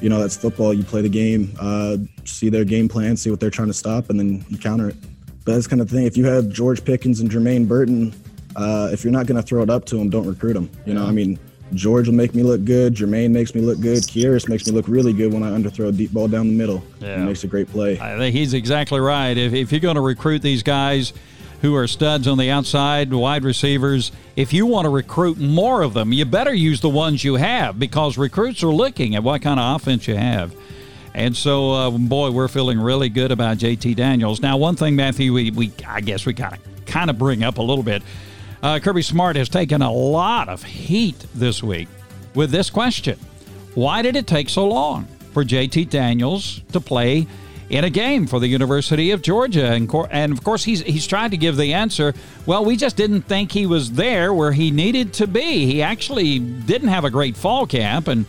you 0.00 0.08
know, 0.08 0.20
that's 0.20 0.36
football. 0.36 0.72
You 0.72 0.84
play 0.84 1.02
the 1.02 1.08
game, 1.08 1.52
uh, 1.60 1.96
see 2.24 2.48
their 2.48 2.64
game 2.64 2.88
plan, 2.88 3.16
see 3.16 3.30
what 3.30 3.40
they're 3.40 3.50
trying 3.50 3.68
to 3.68 3.74
stop, 3.74 4.10
and 4.10 4.18
then 4.18 4.44
you 4.48 4.56
counter 4.56 4.90
it. 4.90 4.96
But 5.44 5.54
that's 5.54 5.66
kind 5.66 5.82
of 5.82 5.88
the 5.88 5.96
thing. 5.96 6.06
If 6.06 6.16
you 6.16 6.24
have 6.26 6.48
George 6.48 6.84
Pickens 6.84 7.20
and 7.20 7.28
Jermaine 7.30 7.66
Burton, 7.66 8.14
uh, 8.54 8.90
if 8.92 9.02
you're 9.02 9.12
not 9.12 9.26
going 9.26 9.40
to 9.40 9.42
throw 9.42 9.62
it 9.62 9.70
up 9.70 9.84
to 9.86 9.96
them, 9.96 10.08
don't 10.10 10.26
recruit 10.26 10.52
them. 10.52 10.70
You 10.86 10.94
know, 10.94 11.04
I 11.04 11.10
mean, 11.10 11.38
George 11.74 12.06
will 12.06 12.14
make 12.14 12.34
me 12.34 12.44
look 12.44 12.64
good. 12.64 12.94
Jermaine 12.94 13.30
makes 13.30 13.54
me 13.54 13.60
look 13.60 13.80
good. 13.80 13.98
Kearis 13.98 14.48
makes 14.48 14.66
me 14.66 14.72
look 14.72 14.86
really 14.86 15.12
good 15.12 15.32
when 15.32 15.42
I 15.42 15.50
underthrow 15.50 15.88
a 15.88 15.92
deep 15.92 16.12
ball 16.12 16.28
down 16.28 16.46
the 16.46 16.54
middle. 16.54 16.84
Yeah. 17.00 17.18
He 17.18 17.24
makes 17.24 17.42
a 17.42 17.48
great 17.48 17.68
play. 17.68 17.98
I 17.98 18.16
think 18.16 18.36
he's 18.36 18.54
exactly 18.54 19.00
right. 19.00 19.36
If, 19.36 19.52
if 19.52 19.72
you're 19.72 19.80
going 19.80 19.96
to 19.96 20.00
recruit 20.00 20.42
these 20.42 20.62
guys– 20.62 21.12
who 21.60 21.74
are 21.74 21.86
studs 21.86 22.28
on 22.28 22.38
the 22.38 22.50
outside, 22.50 23.12
wide 23.12 23.44
receivers. 23.44 24.12
If 24.36 24.52
you 24.52 24.66
want 24.66 24.84
to 24.84 24.90
recruit 24.90 25.38
more 25.38 25.82
of 25.82 25.94
them, 25.94 26.12
you 26.12 26.24
better 26.24 26.54
use 26.54 26.80
the 26.80 26.88
ones 26.88 27.24
you 27.24 27.34
have 27.34 27.78
because 27.78 28.16
recruits 28.16 28.62
are 28.62 28.68
looking 28.68 29.14
at 29.14 29.22
what 29.22 29.42
kind 29.42 29.58
of 29.58 29.76
offense 29.76 30.06
you 30.06 30.16
have. 30.16 30.54
And 31.14 31.36
so, 31.36 31.72
uh, 31.72 31.90
boy, 31.90 32.30
we're 32.30 32.48
feeling 32.48 32.78
really 32.78 33.08
good 33.08 33.32
about 33.32 33.58
JT 33.58 33.96
Daniels. 33.96 34.40
Now, 34.40 34.56
one 34.56 34.76
thing, 34.76 34.94
Matthew, 34.94 35.32
we, 35.32 35.50
we 35.50 35.72
I 35.86 36.00
guess 36.00 36.24
we 36.24 36.34
kind 36.34 36.54
of 36.54 36.86
kind 36.86 37.10
of 37.10 37.18
bring 37.18 37.42
up 37.42 37.58
a 37.58 37.62
little 37.62 37.82
bit. 37.82 38.02
Uh, 38.62 38.78
Kirby 38.78 39.02
Smart 39.02 39.36
has 39.36 39.48
taken 39.48 39.82
a 39.82 39.92
lot 39.92 40.48
of 40.48 40.62
heat 40.62 41.16
this 41.34 41.62
week 41.62 41.88
with 42.34 42.50
this 42.50 42.70
question: 42.70 43.18
Why 43.74 44.02
did 44.02 44.14
it 44.14 44.28
take 44.28 44.48
so 44.48 44.68
long 44.68 45.06
for 45.32 45.44
JT 45.44 45.90
Daniels 45.90 46.62
to 46.72 46.80
play 46.80 47.26
in 47.70 47.84
a 47.84 47.90
game 47.90 48.26
for 48.26 48.40
the 48.40 48.46
University 48.46 49.10
of 49.10 49.22
Georgia. 49.22 49.66
And, 49.66 49.92
and 50.10 50.32
of 50.32 50.42
course, 50.42 50.64
he's, 50.64 50.80
he's 50.82 51.06
tried 51.06 51.32
to 51.32 51.36
give 51.36 51.56
the 51.56 51.74
answer 51.74 52.14
well, 52.46 52.64
we 52.64 52.76
just 52.76 52.96
didn't 52.96 53.22
think 53.22 53.52
he 53.52 53.66
was 53.66 53.92
there 53.92 54.32
where 54.32 54.52
he 54.52 54.70
needed 54.70 55.12
to 55.14 55.26
be. 55.26 55.66
He 55.66 55.82
actually 55.82 56.38
didn't 56.38 56.88
have 56.88 57.04
a 57.04 57.10
great 57.10 57.36
fall 57.36 57.66
camp. 57.66 58.08
And 58.08 58.24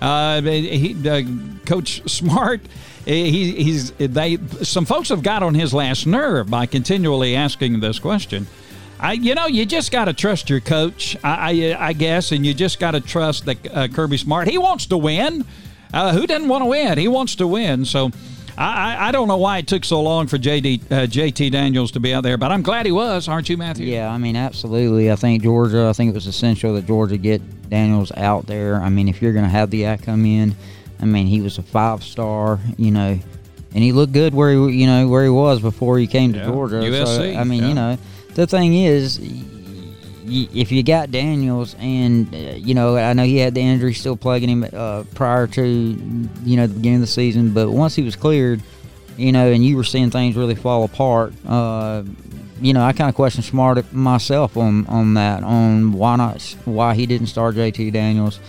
uh, 0.00 0.40
he, 0.42 1.08
uh, 1.08 1.22
Coach 1.64 2.08
Smart. 2.08 2.60
He, 3.04 3.62
he's 3.62 3.92
they 3.92 4.36
some 4.62 4.84
folks 4.84 5.10
have 5.10 5.22
got 5.22 5.44
on 5.44 5.54
his 5.54 5.72
last 5.72 6.08
nerve 6.08 6.50
by 6.50 6.66
continually 6.66 7.36
asking 7.36 7.78
this 7.78 8.00
question. 8.00 8.48
I, 8.98 9.12
you 9.12 9.34
know, 9.34 9.46
you 9.46 9.66
just 9.66 9.92
got 9.92 10.06
to 10.06 10.12
trust 10.12 10.48
your 10.48 10.60
coach, 10.60 11.16
I, 11.22 11.74
I, 11.74 11.88
I, 11.88 11.92
guess, 11.92 12.32
and 12.32 12.46
you 12.46 12.54
just 12.54 12.80
got 12.80 12.92
to 12.92 13.00
trust 13.00 13.44
that 13.44 13.76
uh, 13.76 13.88
Kirby 13.88 14.16
Smart. 14.16 14.48
He 14.48 14.58
wants 14.58 14.86
to 14.86 14.96
win. 14.96 15.44
Uh, 15.92 16.12
who 16.12 16.26
doesn't 16.26 16.48
want 16.48 16.62
to 16.62 16.66
win? 16.66 16.98
He 16.98 17.06
wants 17.06 17.36
to 17.36 17.46
win. 17.46 17.84
So 17.84 18.10
I, 18.58 19.08
I 19.08 19.12
don't 19.12 19.28
know 19.28 19.36
why 19.36 19.58
it 19.58 19.66
took 19.66 19.84
so 19.84 20.00
long 20.00 20.26
for 20.26 20.38
JD, 20.38 20.90
uh, 20.90 21.06
JT 21.06 21.50
Daniels 21.52 21.92
to 21.92 22.00
be 22.00 22.14
out 22.14 22.22
there, 22.22 22.38
but 22.38 22.50
I'm 22.50 22.62
glad 22.62 22.86
he 22.86 22.92
was, 22.92 23.28
aren't 23.28 23.48
you, 23.48 23.56
Matthew? 23.56 23.86
Yeah, 23.86 24.10
I 24.10 24.16
mean, 24.16 24.34
absolutely. 24.34 25.10
I 25.12 25.16
think 25.16 25.42
Georgia, 25.42 25.88
I 25.88 25.92
think 25.92 26.10
it 26.10 26.14
was 26.14 26.26
essential 26.26 26.74
that 26.74 26.86
Georgia 26.86 27.18
get 27.18 27.42
Daniels 27.68 28.12
out 28.16 28.46
there. 28.46 28.80
I 28.80 28.88
mean, 28.88 29.08
if 29.08 29.20
you're 29.20 29.32
going 29.32 29.44
to 29.44 29.50
have 29.50 29.70
the 29.70 29.82
guy 29.82 29.98
come 29.98 30.24
in, 30.24 30.56
I 31.00 31.04
mean, 31.04 31.26
he 31.26 31.42
was 31.42 31.58
a 31.58 31.62
five 31.62 32.02
star, 32.02 32.58
you 32.78 32.90
know, 32.90 33.18
and 33.74 33.84
he 33.84 33.92
looked 33.92 34.14
good 34.14 34.32
where 34.32 34.50
he, 34.50 34.78
you 34.80 34.86
know, 34.86 35.06
where 35.08 35.22
he 35.22 35.28
was 35.28 35.60
before 35.60 35.98
he 35.98 36.06
came 36.06 36.32
to 36.32 36.38
yeah. 36.38 36.46
Georgia. 36.46 36.76
USC. 36.76 37.34
So, 37.34 37.38
I 37.38 37.44
mean, 37.44 37.62
yeah. 37.62 37.68
you 37.68 37.74
know, 37.74 37.98
the 38.34 38.46
thing 38.46 38.74
is, 38.74 39.18
if 40.28 40.72
you 40.72 40.82
got 40.82 41.10
Daniels 41.10 41.74
and 41.78 42.32
uh, 42.34 42.38
you 42.38 42.74
know 42.74 42.96
I 42.96 43.12
know 43.12 43.24
he 43.24 43.38
had 43.38 43.54
the 43.54 43.60
injury 43.60 43.94
still 43.94 44.16
plaguing 44.16 44.48
him 44.48 44.66
uh, 44.72 45.04
prior 45.14 45.46
to 45.48 45.64
you 45.64 46.56
know 46.56 46.66
the 46.66 46.74
beginning 46.74 46.96
of 46.96 47.00
the 47.02 47.06
season, 47.06 47.52
but 47.52 47.70
once 47.70 47.94
he 47.94 48.02
was 48.02 48.16
cleared, 48.16 48.62
you 49.16 49.32
know, 49.32 49.50
and 49.50 49.64
you 49.64 49.76
were 49.76 49.84
seeing 49.84 50.10
things 50.10 50.36
really 50.36 50.54
fall 50.54 50.84
apart, 50.84 51.32
uh, 51.46 52.02
you 52.60 52.72
know 52.72 52.82
I 52.82 52.92
kind 52.92 53.08
of 53.08 53.14
questioned 53.14 53.44
Smart 53.44 53.92
myself 53.92 54.56
on 54.56 54.86
on 54.86 55.14
that 55.14 55.42
on 55.42 55.92
why 55.92 56.16
not 56.16 56.42
why 56.64 56.94
he 56.94 57.06
didn't 57.06 57.28
start 57.28 57.54
JT 57.54 57.92
Daniels, 57.92 58.40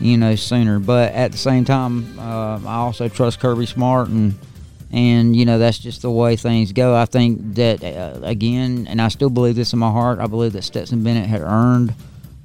you 0.00 0.16
know, 0.16 0.34
sooner. 0.36 0.78
But 0.78 1.12
at 1.12 1.32
the 1.32 1.38
same 1.38 1.64
time, 1.64 2.18
uh, 2.18 2.60
I 2.64 2.76
also 2.76 3.08
trust 3.08 3.40
Kirby 3.40 3.66
Smart 3.66 4.08
and 4.08 4.34
and 4.94 5.34
you 5.34 5.44
know 5.44 5.58
that's 5.58 5.78
just 5.78 6.02
the 6.02 6.10
way 6.10 6.36
things 6.36 6.70
go. 6.70 6.94
I 6.94 7.04
think 7.04 7.56
that 7.56 7.82
uh, 7.82 8.20
again, 8.22 8.86
and 8.88 9.02
I 9.02 9.08
still 9.08 9.28
believe 9.28 9.56
this 9.56 9.72
in 9.72 9.80
my 9.80 9.90
heart. 9.90 10.20
I 10.20 10.28
believe 10.28 10.52
that 10.52 10.62
Stetson 10.62 11.02
Bennett 11.02 11.26
had 11.26 11.40
earned, 11.40 11.94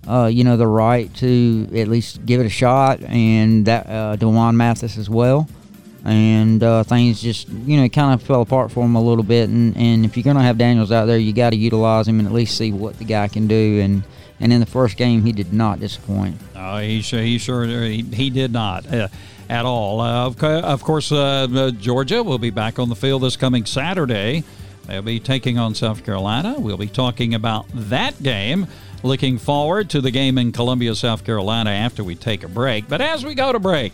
uh, 0.07 0.25
you 0.25 0.43
know, 0.43 0.57
the 0.57 0.65
right 0.65 1.13
to 1.17 1.69
at 1.75 1.87
least 1.87 2.25
give 2.25 2.41
it 2.41 2.47
a 2.47 2.49
shot, 2.49 3.01
and 3.03 3.67
that 3.67 3.87
uh, 3.87 4.15
D'Wan 4.15 4.57
Mathis 4.57 4.97
as 4.97 5.09
well. 5.09 5.47
And 6.03 6.63
uh, 6.63 6.83
things 6.83 7.21
just 7.21 7.49
you 7.49 7.79
know 7.79 7.87
kind 7.87 8.15
of 8.15 8.23
fell 8.25 8.41
apart 8.41 8.71
for 8.71 8.83
him 8.83 8.95
a 8.95 9.01
little 9.01 9.23
bit. 9.23 9.49
And, 9.49 9.77
and 9.77 10.03
if 10.03 10.17
you're 10.17 10.23
gonna 10.23 10.41
have 10.41 10.57
Daniels 10.57 10.91
out 10.91 11.05
there, 11.05 11.19
you 11.19 11.33
got 11.33 11.51
to 11.51 11.55
utilize 11.55 12.07
him 12.07 12.17
and 12.17 12.27
at 12.27 12.33
least 12.33 12.57
see 12.57 12.71
what 12.71 12.97
the 12.97 13.05
guy 13.05 13.27
can 13.27 13.45
do. 13.45 13.79
And 13.79 14.03
and 14.39 14.51
in 14.51 14.59
the 14.59 14.65
first 14.65 14.97
game, 14.97 15.23
he 15.23 15.33
did 15.33 15.53
not 15.53 15.79
disappoint. 15.79 16.37
Oh, 16.55 16.79
he 16.79 17.03
sure 17.03 17.21
he 17.21 17.37
sure 17.37 17.67
he, 17.67 18.01
he 18.01 18.31
did 18.31 18.51
not. 18.51 18.85
At 19.49 19.65
all. 19.65 19.99
Uh, 19.99 20.27
of, 20.27 20.43
of, 20.43 20.83
course, 20.83 21.11
uh, 21.11 21.71
Georgia 21.77 22.21
will 22.21 22.37
be 22.37 22.51
back 22.51 22.77
on 22.77 22.87
the 22.87 22.95
field 22.95 23.23
this 23.23 23.35
coming 23.35 23.65
Saturday. 23.65 24.43
They'll 24.85 25.01
be 25.01 25.19
taking 25.19 25.57
on 25.57 25.73
South 25.73 26.05
Carolina. 26.05 26.55
We'll 26.57 26.77
be 26.77 26.87
talking 26.87 27.33
about 27.33 27.65
that 27.73 28.21
game. 28.21 28.67
Looking 29.01 29.37
forward 29.37 29.89
to 29.91 30.01
the 30.01 30.11
game 30.11 30.37
in 30.37 30.51
Columbia, 30.51 30.93
South 30.93 31.23
Carolina 31.23 31.71
after 31.71 32.03
we 32.03 32.15
take 32.15 32.43
a 32.43 32.47
break. 32.47 32.87
But 32.87 33.01
as 33.01 33.25
we 33.25 33.33
go 33.33 33.51
to 33.51 33.59
break, 33.59 33.93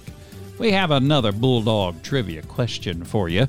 we 0.58 0.72
have 0.72 0.92
another 0.92 1.32
Bulldog 1.32 2.02
trivia 2.02 2.42
question 2.42 3.04
for 3.04 3.30
you. 3.30 3.48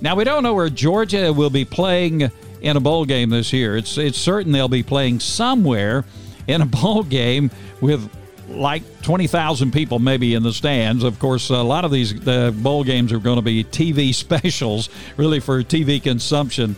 Now, 0.00 0.16
we 0.16 0.24
don't 0.24 0.42
know 0.42 0.54
where 0.54 0.68
Georgia 0.68 1.32
will 1.32 1.50
be 1.50 1.64
playing 1.64 2.30
in 2.60 2.76
a 2.76 2.80
bowl 2.80 3.04
game 3.04 3.30
this 3.30 3.52
year. 3.52 3.76
It's, 3.76 3.96
it's 3.98 4.18
certain 4.18 4.52
they'll 4.52 4.68
be 4.68 4.82
playing 4.82 5.20
somewhere 5.20 6.04
in 6.46 6.62
a 6.62 6.66
bowl 6.66 7.02
game 7.04 7.50
with 7.80 8.08
like 8.48 9.02
20,000 9.02 9.72
people 9.72 9.98
maybe 9.98 10.34
in 10.34 10.42
the 10.42 10.52
stands. 10.52 11.04
Of 11.04 11.18
course, 11.18 11.50
a 11.50 11.62
lot 11.62 11.84
of 11.84 11.90
these 11.90 12.18
the 12.20 12.54
bowl 12.56 12.84
games 12.84 13.12
are 13.12 13.18
going 13.18 13.36
to 13.36 13.42
be 13.42 13.64
TV 13.64 14.14
specials, 14.14 14.88
really 15.16 15.40
for 15.40 15.62
TV 15.62 16.02
consumption 16.02 16.76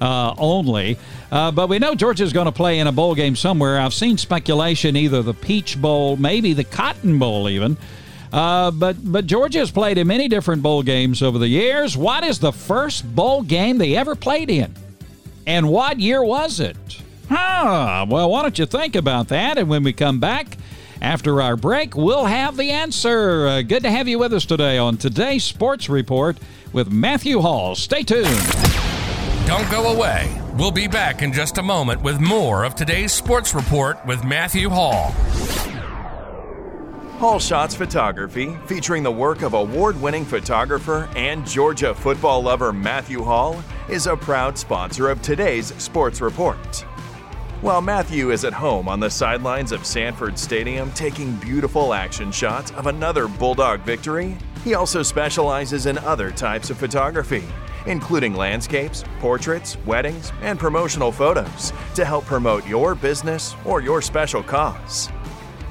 uh, 0.00 0.34
only. 0.38 0.98
Uh, 1.30 1.50
but 1.50 1.68
we 1.68 1.78
know 1.78 1.94
Georgia's 1.94 2.32
going 2.32 2.46
to 2.46 2.52
play 2.52 2.78
in 2.78 2.86
a 2.86 2.92
bowl 2.92 3.14
game 3.14 3.36
somewhere. 3.36 3.78
I've 3.78 3.94
seen 3.94 4.16
speculation 4.18 4.96
either 4.96 5.22
the 5.22 5.34
Peach 5.34 5.80
Bowl, 5.80 6.16
maybe 6.16 6.52
the 6.52 6.64
Cotton 6.64 7.18
Bowl, 7.18 7.48
even. 7.48 7.76
Uh, 8.32 8.70
but 8.70 8.96
but 9.02 9.30
has 9.54 9.70
played 9.70 9.96
in 9.96 10.06
many 10.06 10.28
different 10.28 10.62
bowl 10.62 10.82
games 10.82 11.22
over 11.22 11.38
the 11.38 11.48
years. 11.48 11.96
What 11.96 12.24
is 12.24 12.38
the 12.38 12.52
first 12.52 13.14
bowl 13.14 13.42
game 13.42 13.78
they 13.78 13.96
ever 13.96 14.14
played 14.14 14.50
in, 14.50 14.74
and 15.46 15.70
what 15.70 15.98
year 15.98 16.22
was 16.22 16.60
it? 16.60 16.76
Huh. 17.30 18.04
Well, 18.08 18.30
why 18.30 18.42
don't 18.42 18.58
you 18.58 18.66
think 18.66 18.96
about 18.96 19.28
that? 19.28 19.56
And 19.56 19.68
when 19.68 19.82
we 19.82 19.94
come 19.94 20.20
back, 20.20 20.57
after 21.00 21.40
our 21.40 21.56
break, 21.56 21.96
we'll 21.96 22.24
have 22.24 22.56
the 22.56 22.70
answer. 22.70 23.46
Uh, 23.46 23.62
good 23.62 23.82
to 23.82 23.90
have 23.90 24.08
you 24.08 24.18
with 24.18 24.32
us 24.32 24.44
today 24.44 24.78
on 24.78 24.96
today's 24.96 25.44
Sports 25.44 25.88
Report 25.88 26.38
with 26.72 26.90
Matthew 26.90 27.40
Hall. 27.40 27.74
Stay 27.74 28.02
tuned. 28.02 28.26
Don't 29.46 29.70
go 29.70 29.94
away. 29.94 30.40
We'll 30.56 30.70
be 30.70 30.88
back 30.88 31.22
in 31.22 31.32
just 31.32 31.58
a 31.58 31.62
moment 31.62 32.02
with 32.02 32.20
more 32.20 32.64
of 32.64 32.74
today's 32.74 33.12
Sports 33.12 33.54
Report 33.54 34.04
with 34.06 34.24
Matthew 34.24 34.68
Hall. 34.68 35.12
Hall 37.18 37.40
Shots 37.40 37.74
Photography, 37.74 38.56
featuring 38.66 39.02
the 39.02 39.10
work 39.10 39.42
of 39.42 39.54
award 39.54 40.00
winning 40.00 40.24
photographer 40.24 41.08
and 41.16 41.44
Georgia 41.46 41.92
football 41.94 42.42
lover 42.42 42.72
Matthew 42.72 43.22
Hall, 43.22 43.60
is 43.88 44.06
a 44.06 44.16
proud 44.16 44.56
sponsor 44.56 45.10
of 45.10 45.20
today's 45.20 45.74
Sports 45.82 46.20
Report. 46.20 46.84
While 47.60 47.82
Matthew 47.82 48.30
is 48.30 48.44
at 48.44 48.52
home 48.52 48.88
on 48.88 49.00
the 49.00 49.10
sidelines 49.10 49.72
of 49.72 49.84
Sanford 49.84 50.38
Stadium 50.38 50.92
taking 50.92 51.34
beautiful 51.38 51.92
action 51.92 52.30
shots 52.30 52.70
of 52.70 52.86
another 52.86 53.26
Bulldog 53.26 53.80
victory, 53.80 54.36
he 54.62 54.74
also 54.74 55.02
specializes 55.02 55.86
in 55.86 55.98
other 55.98 56.30
types 56.30 56.70
of 56.70 56.78
photography, 56.78 57.42
including 57.86 58.36
landscapes, 58.36 59.02
portraits, 59.18 59.76
weddings, 59.86 60.32
and 60.40 60.56
promotional 60.56 61.10
photos 61.10 61.72
to 61.96 62.04
help 62.04 62.24
promote 62.26 62.64
your 62.64 62.94
business 62.94 63.56
or 63.64 63.82
your 63.82 64.00
special 64.00 64.44
cause. 64.44 65.08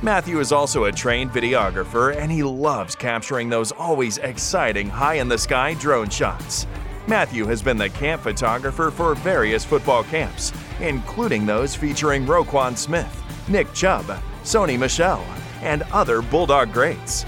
Matthew 0.02 0.41
is 0.41 0.52
also 0.52 0.84
a 0.84 0.91
trained 0.91 1.32
videographer 1.32 2.13
and 2.17 2.30
he 2.30 2.43
loves 2.43 2.97
capturing 2.97 3.47
those 3.47 3.71
always 3.71 4.17
exciting 4.17 4.89
high 4.89 5.15
in 5.15 5.30
the 5.30 5.38
sky 5.38 5.73
drone 5.76 6.10
shots. 6.10 6.67
Matthew 7.07 7.45
has 7.45 7.61
been 7.61 7.77
the 7.77 7.89
camp 7.89 8.21
photographer 8.21 8.91
for 8.91 9.15
various 9.15 9.63
football 9.63 10.03
camps, 10.03 10.51
including 10.81 11.45
those 11.45 11.73
featuring 11.73 12.25
Roquan 12.25 12.77
Smith, 12.77 13.23
Nick 13.47 13.73
Chubb, 13.73 14.05
Sony 14.43 14.77
Michel, 14.77 15.25
and 15.61 15.83
other 15.93 16.21
Bulldog 16.21 16.73
greats. 16.73 17.25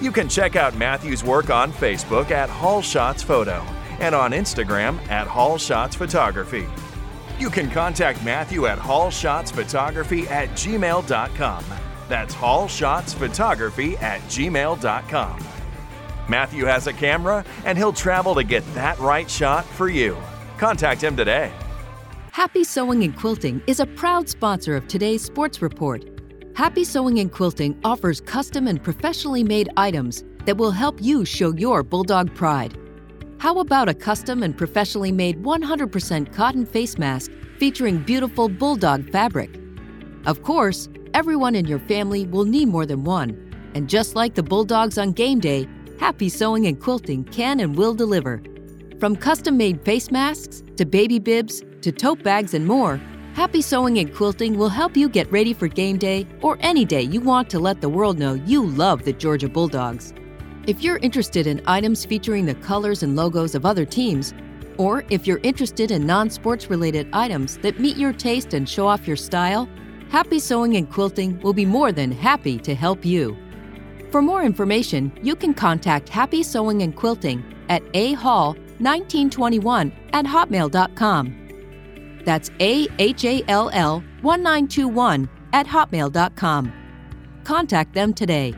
You 0.00 0.10
can 0.10 0.28
check 0.28 0.56
out 0.56 0.76
Matthew's 0.76 1.22
work 1.22 1.48
on 1.48 1.72
Facebook 1.72 2.32
at 2.32 2.50
Hall 2.50 2.82
Shots 2.82 3.22
Photo 3.22 3.64
and 4.00 4.16
on 4.16 4.32
Instagram 4.32 4.98
at 5.08 5.28
Hall 5.28 5.58
Shots 5.58 5.94
Photography. 5.94 6.66
You 7.38 7.50
can 7.50 7.70
contact 7.70 8.24
Matthew 8.24 8.66
at 8.66 8.78
hallshotsphotography 8.78 10.28
at 10.28 10.48
gmail.com. 10.50 11.64
That's 12.08 12.34
hallshotsphotography 12.34 14.02
at 14.02 14.20
gmail.com. 14.22 15.38
Matthew 16.28 16.64
has 16.64 16.86
a 16.86 16.92
camera 16.92 17.44
and 17.64 17.76
he'll 17.76 17.92
travel 17.92 18.34
to 18.34 18.44
get 18.44 18.62
that 18.74 18.98
right 18.98 19.30
shot 19.30 19.64
for 19.64 19.88
you. 19.88 20.16
Contact 20.58 21.02
him 21.02 21.16
today. 21.16 21.52
Happy 22.32 22.64
Sewing 22.64 23.04
and 23.04 23.16
Quilting 23.16 23.62
is 23.66 23.80
a 23.80 23.86
proud 23.86 24.28
sponsor 24.28 24.74
of 24.74 24.88
today's 24.88 25.22
Sports 25.22 25.60
Report. 25.60 26.04
Happy 26.54 26.84
Sewing 26.84 27.18
and 27.18 27.30
Quilting 27.30 27.78
offers 27.84 28.20
custom 28.20 28.66
and 28.66 28.82
professionally 28.82 29.44
made 29.44 29.68
items 29.76 30.24
that 30.46 30.56
will 30.56 30.70
help 30.70 31.00
you 31.00 31.24
show 31.24 31.52
your 31.54 31.82
Bulldog 31.82 32.34
pride. 32.34 32.78
How 33.38 33.58
about 33.58 33.88
a 33.88 33.94
custom 33.94 34.42
and 34.42 34.56
professionally 34.56 35.12
made 35.12 35.42
100% 35.42 36.32
cotton 36.32 36.64
face 36.64 36.96
mask 36.96 37.30
featuring 37.58 37.98
beautiful 37.98 38.48
Bulldog 38.48 39.10
fabric? 39.10 39.58
Of 40.26 40.42
course, 40.42 40.88
everyone 41.14 41.54
in 41.54 41.66
your 41.66 41.80
family 41.80 42.26
will 42.26 42.44
need 42.44 42.68
more 42.68 42.86
than 42.86 43.04
one. 43.04 43.36
And 43.74 43.88
just 43.88 44.14
like 44.14 44.34
the 44.34 44.42
Bulldogs 44.42 44.96
on 44.96 45.12
game 45.12 45.40
day, 45.40 45.68
Happy 46.02 46.28
Sewing 46.28 46.66
and 46.66 46.80
Quilting 46.80 47.22
can 47.22 47.60
and 47.60 47.76
will 47.76 47.94
deliver. 47.94 48.42
From 48.98 49.14
custom 49.14 49.56
made 49.56 49.84
face 49.84 50.10
masks 50.10 50.64
to 50.76 50.84
baby 50.84 51.20
bibs 51.20 51.62
to 51.80 51.92
tote 51.92 52.24
bags 52.24 52.54
and 52.54 52.66
more, 52.66 53.00
Happy 53.34 53.62
Sewing 53.62 53.98
and 53.98 54.12
Quilting 54.12 54.58
will 54.58 54.68
help 54.68 54.96
you 54.96 55.08
get 55.08 55.30
ready 55.30 55.54
for 55.54 55.68
game 55.68 55.98
day 55.98 56.26
or 56.40 56.58
any 56.58 56.84
day 56.84 57.02
you 57.02 57.20
want 57.20 57.48
to 57.50 57.60
let 57.60 57.80
the 57.80 57.88
world 57.88 58.18
know 58.18 58.34
you 58.34 58.66
love 58.66 59.04
the 59.04 59.12
Georgia 59.12 59.48
Bulldogs. 59.48 60.12
If 60.66 60.82
you're 60.82 60.98
interested 61.02 61.46
in 61.46 61.62
items 61.68 62.04
featuring 62.04 62.46
the 62.46 62.56
colors 62.56 63.04
and 63.04 63.14
logos 63.14 63.54
of 63.54 63.64
other 63.64 63.84
teams, 63.84 64.34
or 64.78 65.04
if 65.08 65.24
you're 65.24 65.40
interested 65.44 65.92
in 65.92 66.04
non 66.04 66.30
sports 66.30 66.68
related 66.68 67.08
items 67.12 67.58
that 67.58 67.78
meet 67.78 67.96
your 67.96 68.12
taste 68.12 68.54
and 68.54 68.68
show 68.68 68.88
off 68.88 69.06
your 69.06 69.16
style, 69.16 69.68
Happy 70.08 70.40
Sewing 70.40 70.74
and 70.74 70.90
Quilting 70.90 71.38
will 71.42 71.54
be 71.54 71.64
more 71.64 71.92
than 71.92 72.10
happy 72.10 72.58
to 72.58 72.74
help 72.74 73.04
you. 73.04 73.36
For 74.12 74.20
more 74.20 74.42
information, 74.42 75.10
you 75.22 75.34
can 75.34 75.54
contact 75.54 76.06
Happy 76.10 76.42
Sewing 76.42 76.82
and 76.82 76.94
Quilting 76.94 77.42
at 77.70 77.82
A 77.94 78.12
Hall 78.12 78.48
1921 78.78 79.90
at 80.12 80.26
hotmail.com. 80.26 82.20
That's 82.22 82.50
A 82.60 82.88
H 82.98 83.24
A 83.24 83.42
L 83.48 83.70
L 83.72 84.04
1921 84.20 85.30
at 85.54 85.66
hotmail.com. 85.66 86.72
Contact 87.44 87.94
them 87.94 88.12
today. 88.12 88.54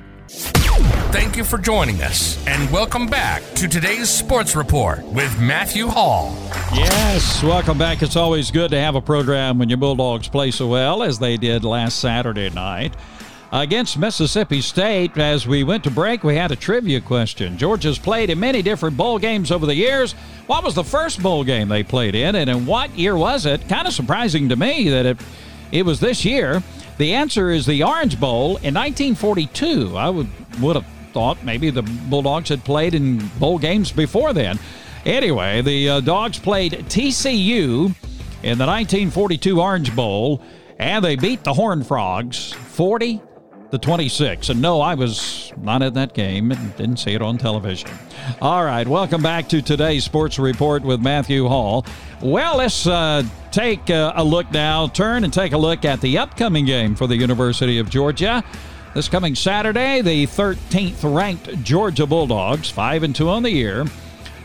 Thank 1.14 1.37
you 1.37 1.45
for 1.45 1.59
joining 1.59 2.03
us, 2.03 2.45
and 2.49 2.69
welcome 2.73 3.07
back 3.07 3.45
to 3.55 3.69
today's 3.69 4.11
Sports 4.11 4.57
Report 4.57 5.05
with 5.05 5.40
Matthew 5.40 5.87
Hall. 5.87 6.37
Yes, 6.75 7.45
welcome 7.45 7.79
back. 7.79 8.03
It's 8.03 8.17
always 8.17 8.51
good 8.51 8.73
to 8.73 8.81
have 8.81 8.97
a 8.97 9.01
program 9.01 9.61
when 9.61 9.69
your 9.69 9.79
Bulldogs 9.79 10.27
play 10.27 10.51
so 10.51 10.67
well 10.67 11.05
as 11.05 11.21
they 11.21 11.37
did 11.37 11.62
last 11.62 12.01
Saturday 12.01 12.51
night 12.51 12.97
against 13.55 13.97
Mississippi 13.97 14.61
State. 14.61 15.17
As 15.17 15.47
we 15.47 15.62
went 15.62 15.85
to 15.85 15.90
break, 15.90 16.25
we 16.25 16.35
had 16.35 16.51
a 16.51 16.57
trivia 16.57 17.01
question. 17.01 17.57
Georgia's 17.57 18.01
played 18.01 18.29
in 18.29 18.40
many 18.40 18.62
different 18.62 18.97
bowl 18.97 19.17
games 19.17 19.53
over 19.53 19.64
the 19.64 19.75
years. 19.77 20.12
What 20.49 20.64
was 20.64 20.75
the 20.75 20.83
first 20.83 21.23
bowl 21.23 21.45
game 21.45 21.69
they 21.69 21.85
played 21.85 22.17
in, 22.17 22.35
and 22.35 22.51
in 22.51 22.67
what 22.67 22.90
year 22.99 23.17
was 23.17 23.47
it? 23.47 23.69
Kind 23.69 23.87
of 23.87 23.95
surprising 23.95 24.49
to 24.49 24.57
me 24.57 24.88
that 24.90 25.07
it 25.07 25.19
it 25.71 25.87
was 25.87 26.01
this 26.01 26.25
year. 26.25 26.62
The 26.99 27.14
answer 27.14 27.51
is 27.51 27.64
the 27.64 27.85
Orange 27.85 28.19
Bowl 28.19 28.57
in 28.57 28.75
1942. 28.75 29.97
I 29.97 30.11
would 30.11 30.29
would 30.61 30.75
have 30.75 30.87
thought 31.12 31.43
maybe 31.45 31.71
the 31.71 31.83
Bulldogs 31.83 32.49
had 32.49 32.64
played 32.64 32.93
in 32.93 33.19
bowl 33.38 33.59
games 33.59 33.93
before 33.93 34.33
then. 34.33 34.59
Anyway, 35.07 35.62
the 35.62 35.88
uh, 35.88 36.01
Dogs 36.01 36.40
played 36.40 36.73
TCU 36.73 37.95
in 38.43 38.59
the 38.59 38.67
1942 38.67 39.61
Orange 39.61 39.95
Bowl, 39.95 40.43
and 40.81 41.05
they 41.05 41.14
beat 41.14 41.45
the 41.45 41.55
Horned 41.55 41.87
Frogs 41.87 42.53
40 42.53 43.21
the 43.74 43.78
26. 43.78 44.50
And 44.50 44.62
no, 44.62 44.80
I 44.80 44.94
was 44.94 45.52
not 45.60 45.82
at 45.82 45.94
that 45.94 46.14
game 46.14 46.52
and 46.52 46.76
didn't 46.76 46.98
see 46.98 47.10
it 47.10 47.20
on 47.20 47.38
television. 47.38 47.90
All 48.40 48.64
right, 48.64 48.87
welcome 48.87 49.20
back 49.20 49.48
to 49.48 49.60
today's 49.60 50.04
Sports 50.04 50.38
Report 50.38 50.84
with 50.84 51.00
Matthew 51.00 51.48
Hall. 51.48 51.84
Well, 52.22 52.58
let's 52.58 52.87
uh, 52.87 53.24
take 53.50 53.90
uh, 53.90 54.12
a 54.14 54.22
look 54.22 54.52
now, 54.52 54.87
turn 54.87 55.24
and 55.24 55.32
take 55.32 55.54
a 55.54 55.58
look 55.58 55.84
at 55.84 56.00
the 56.00 56.18
upcoming 56.18 56.66
game 56.66 56.94
for 56.94 57.08
the 57.08 57.16
University 57.16 57.80
of 57.80 57.90
Georgia. 57.90 58.44
This 58.94 59.08
coming 59.08 59.34
Saturday, 59.34 60.02
the 60.02 60.28
13th 60.28 61.12
ranked 61.12 61.64
Georgia 61.64 62.06
Bulldogs, 62.06 62.70
5 62.70 63.02
and 63.02 63.16
2 63.16 63.28
on 63.28 63.42
the 63.42 63.50
year, 63.50 63.87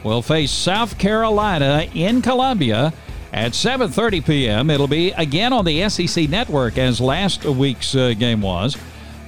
will 0.04 0.24
face 0.24 0.50
South 0.50 0.98
Carolina 0.98 1.88
in 1.94 2.24
Columbia 2.24 2.92
at 3.32 3.52
7:30 3.52 4.26
p.m. 4.26 4.72
It'll 4.72 4.88
be 4.88 5.12
again 5.12 5.54
on 5.54 5.66
the 5.66 5.88
SEC 5.88 6.28
network 6.28 6.80
as 6.80 7.00
last 7.00 7.46
week's 7.46 7.94
uh, 7.94 8.16
game 8.18 8.42
was. 8.42 8.76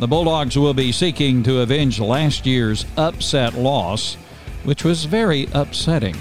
The 0.02 0.08
Bulldogs 0.08 0.58
will 0.58 0.74
be 0.74 0.92
seeking 0.92 1.44
to 1.44 1.60
avenge 1.60 2.00
last 2.00 2.48
year's 2.48 2.88
upset 2.98 3.54
loss, 3.54 4.16
which 4.64 4.84
was 4.84 5.06
very 5.06 5.48
upsetting 5.54 6.16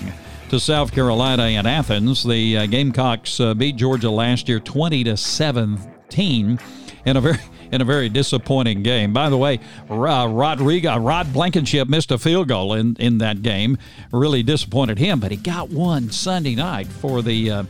to 0.51 0.61
South 0.61 0.93
Carolina 0.93 1.45
in 1.45 1.65
Athens. 1.65 2.23
The 2.23 2.59
uh, 2.59 2.67
Gamecocks 2.67 3.41
uh, 3.41 3.55
beat 3.55 3.77
Georgia 3.77 4.11
last 4.11 4.51
year 4.51 4.61
20 4.61 5.05
to 5.05 5.17
17 5.17 6.59
in 7.07 7.17
a 7.17 7.21
very 7.23 7.39
in 7.73 7.81
a 7.81 7.85
very 7.87 8.11
disappointing 8.11 8.83
game. 8.83 9.15
By 9.15 9.31
the 9.31 9.39
way, 9.39 9.61
uh, 9.89 10.29
Rodrigo, 10.29 10.99
Rod 10.99 11.33
Blankenship 11.33 11.89
missed 11.89 12.11
a 12.11 12.19
field 12.19 12.49
goal 12.49 12.75
in, 12.75 12.97
in 12.97 13.17
that 13.19 13.41
game. 13.41 13.79
Really 14.13 14.43
disappointed 14.43 14.99
him, 14.99 15.21
but 15.21 15.31
he 15.31 15.39
got 15.39 15.71
one 15.71 16.11
Sunday 16.11 16.55
night 16.55 16.89
for 16.89 17.23
the 17.23 17.51
uh, 17.51 17.65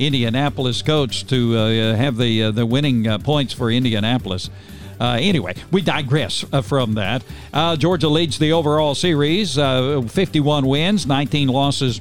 Indianapolis 0.00 0.82
coach 0.82 1.24
to 1.28 1.56
uh, 1.56 1.94
have 1.94 2.16
the 2.16 2.42
uh, 2.42 2.50
the 2.50 2.66
winning 2.66 3.06
uh, 3.06 3.18
points 3.18 3.52
for 3.52 3.70
Indianapolis. 3.70 4.50
Uh, 5.02 5.18
anyway, 5.20 5.52
we 5.72 5.82
digress 5.82 6.44
uh, 6.52 6.62
from 6.62 6.94
that. 6.94 7.24
Uh, 7.52 7.74
Georgia 7.74 8.08
leads 8.08 8.38
the 8.38 8.52
overall 8.52 8.94
series, 8.94 9.58
uh, 9.58 10.00
51 10.02 10.64
wins, 10.64 11.08
19 11.08 11.48
losses, 11.48 12.00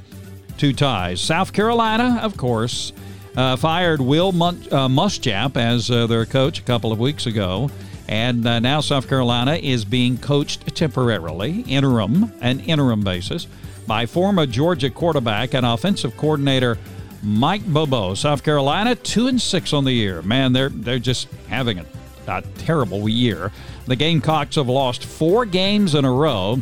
two 0.59 0.71
ties. 0.71 1.19
South 1.19 1.51
Carolina, 1.51 2.19
of 2.21 2.37
course, 2.37 2.93
uh, 3.35 3.55
fired 3.55 3.99
Will 3.99 4.31
Mun- 4.31 4.67
uh, 4.69 4.87
Muschamp 4.87 5.57
as 5.57 5.87
their 5.87 6.27
coach 6.27 6.59
a 6.59 6.61
couple 6.61 6.91
of 6.91 6.99
weeks 6.99 7.25
ago. 7.25 7.71
And 8.07 8.43
now 8.43 8.81
South 8.81 9.07
Carolina 9.07 9.55
is 9.55 9.83
being 9.83 10.17
coached 10.19 10.75
temporarily, 10.75 11.61
interim, 11.61 12.31
an 12.41 12.59
interim 12.59 13.01
basis, 13.01 13.47
by 13.87 14.05
former 14.05 14.45
Georgia 14.45 14.91
quarterback 14.91 15.55
and 15.55 15.65
offensive 15.65 16.15
coordinator 16.17 16.77
Mike 17.23 17.65
Bobo. 17.65 18.13
South 18.13 18.43
Carolina 18.43 18.93
two 18.95 19.27
and 19.27 19.41
six 19.41 19.73
on 19.73 19.85
the 19.85 19.93
year. 19.93 20.21
Man, 20.21 20.53
they're 20.53 20.69
they're 20.69 20.99
just 20.99 21.29
having 21.47 21.77
it 21.77 21.87
a 22.27 22.41
terrible 22.59 23.09
year. 23.09 23.51
The 23.85 23.95
Gamecocks 23.95 24.55
have 24.55 24.69
lost 24.69 25.05
four 25.05 25.45
games 25.45 25.95
in 25.95 26.05
a 26.05 26.11
row. 26.11 26.61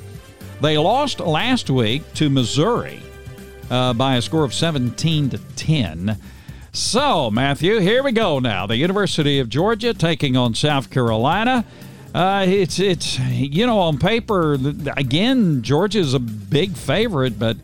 They 0.61 0.77
lost 0.77 1.19
last 1.19 1.69
week 1.69 2.13
to 2.15 2.29
Missouri 2.29 3.01
uh, 3.69 3.93
by 3.93 4.15
a 4.15 4.21
score 4.21 4.43
of 4.43 4.53
17 4.53 5.29
to 5.31 5.37
10. 5.37 6.17
So, 6.71 7.31
Matthew, 7.31 7.79
here 7.79 8.03
we 8.03 8.11
go 8.11 8.39
now. 8.39 8.67
The 8.67 8.77
University 8.77 9.39
of 9.39 9.49
Georgia 9.49 9.93
taking 9.93 10.37
on 10.37 10.53
South 10.53 10.89
Carolina. 10.89 11.65
Uh, 12.13 12.45
it's 12.47 12.79
it's 12.79 13.19
you 13.19 13.67
know 13.67 13.79
on 13.79 13.99
paper 13.99 14.57
again 14.97 15.61
Georgia's 15.61 16.15
a 16.15 16.19
big 16.19 16.75
favorite, 16.75 17.37
but 17.37 17.55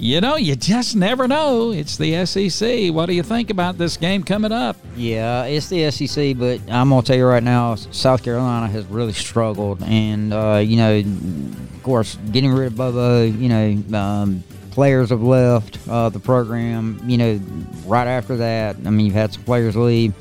you 0.00 0.20
know, 0.22 0.36
you 0.36 0.56
just 0.56 0.96
never 0.96 1.28
know. 1.28 1.72
It's 1.72 1.98
the 1.98 2.24
SEC. 2.24 2.92
What 2.92 3.06
do 3.06 3.12
you 3.12 3.22
think 3.22 3.50
about 3.50 3.76
this 3.76 3.98
game 3.98 4.24
coming 4.24 4.50
up? 4.50 4.76
Yeah, 4.96 5.44
it's 5.44 5.68
the 5.68 5.90
SEC, 5.90 6.38
but 6.38 6.58
I'm 6.70 6.88
gonna 6.88 7.02
tell 7.02 7.16
you 7.16 7.26
right 7.26 7.42
now, 7.42 7.74
South 7.74 8.24
Carolina 8.24 8.66
has 8.68 8.86
really 8.86 9.12
struggled, 9.12 9.82
and 9.82 10.32
uh, 10.32 10.62
you 10.64 10.78
know, 10.78 10.98
of 11.00 11.82
course, 11.82 12.16
getting 12.32 12.50
rid 12.50 12.68
of 12.68 12.76
Bobo, 12.76 13.24
you 13.24 13.48
know, 13.50 13.98
um, 13.98 14.42
players 14.70 15.10
have 15.10 15.22
left 15.22 15.78
uh, 15.86 16.08
the 16.08 16.20
program. 16.20 17.02
You 17.04 17.18
know, 17.18 17.40
right 17.84 18.06
after 18.06 18.38
that, 18.38 18.76
I 18.86 18.90
mean, 18.90 19.04
you've 19.04 19.14
had 19.14 19.34
some 19.34 19.44
players 19.44 19.76
leave. 19.76 20.14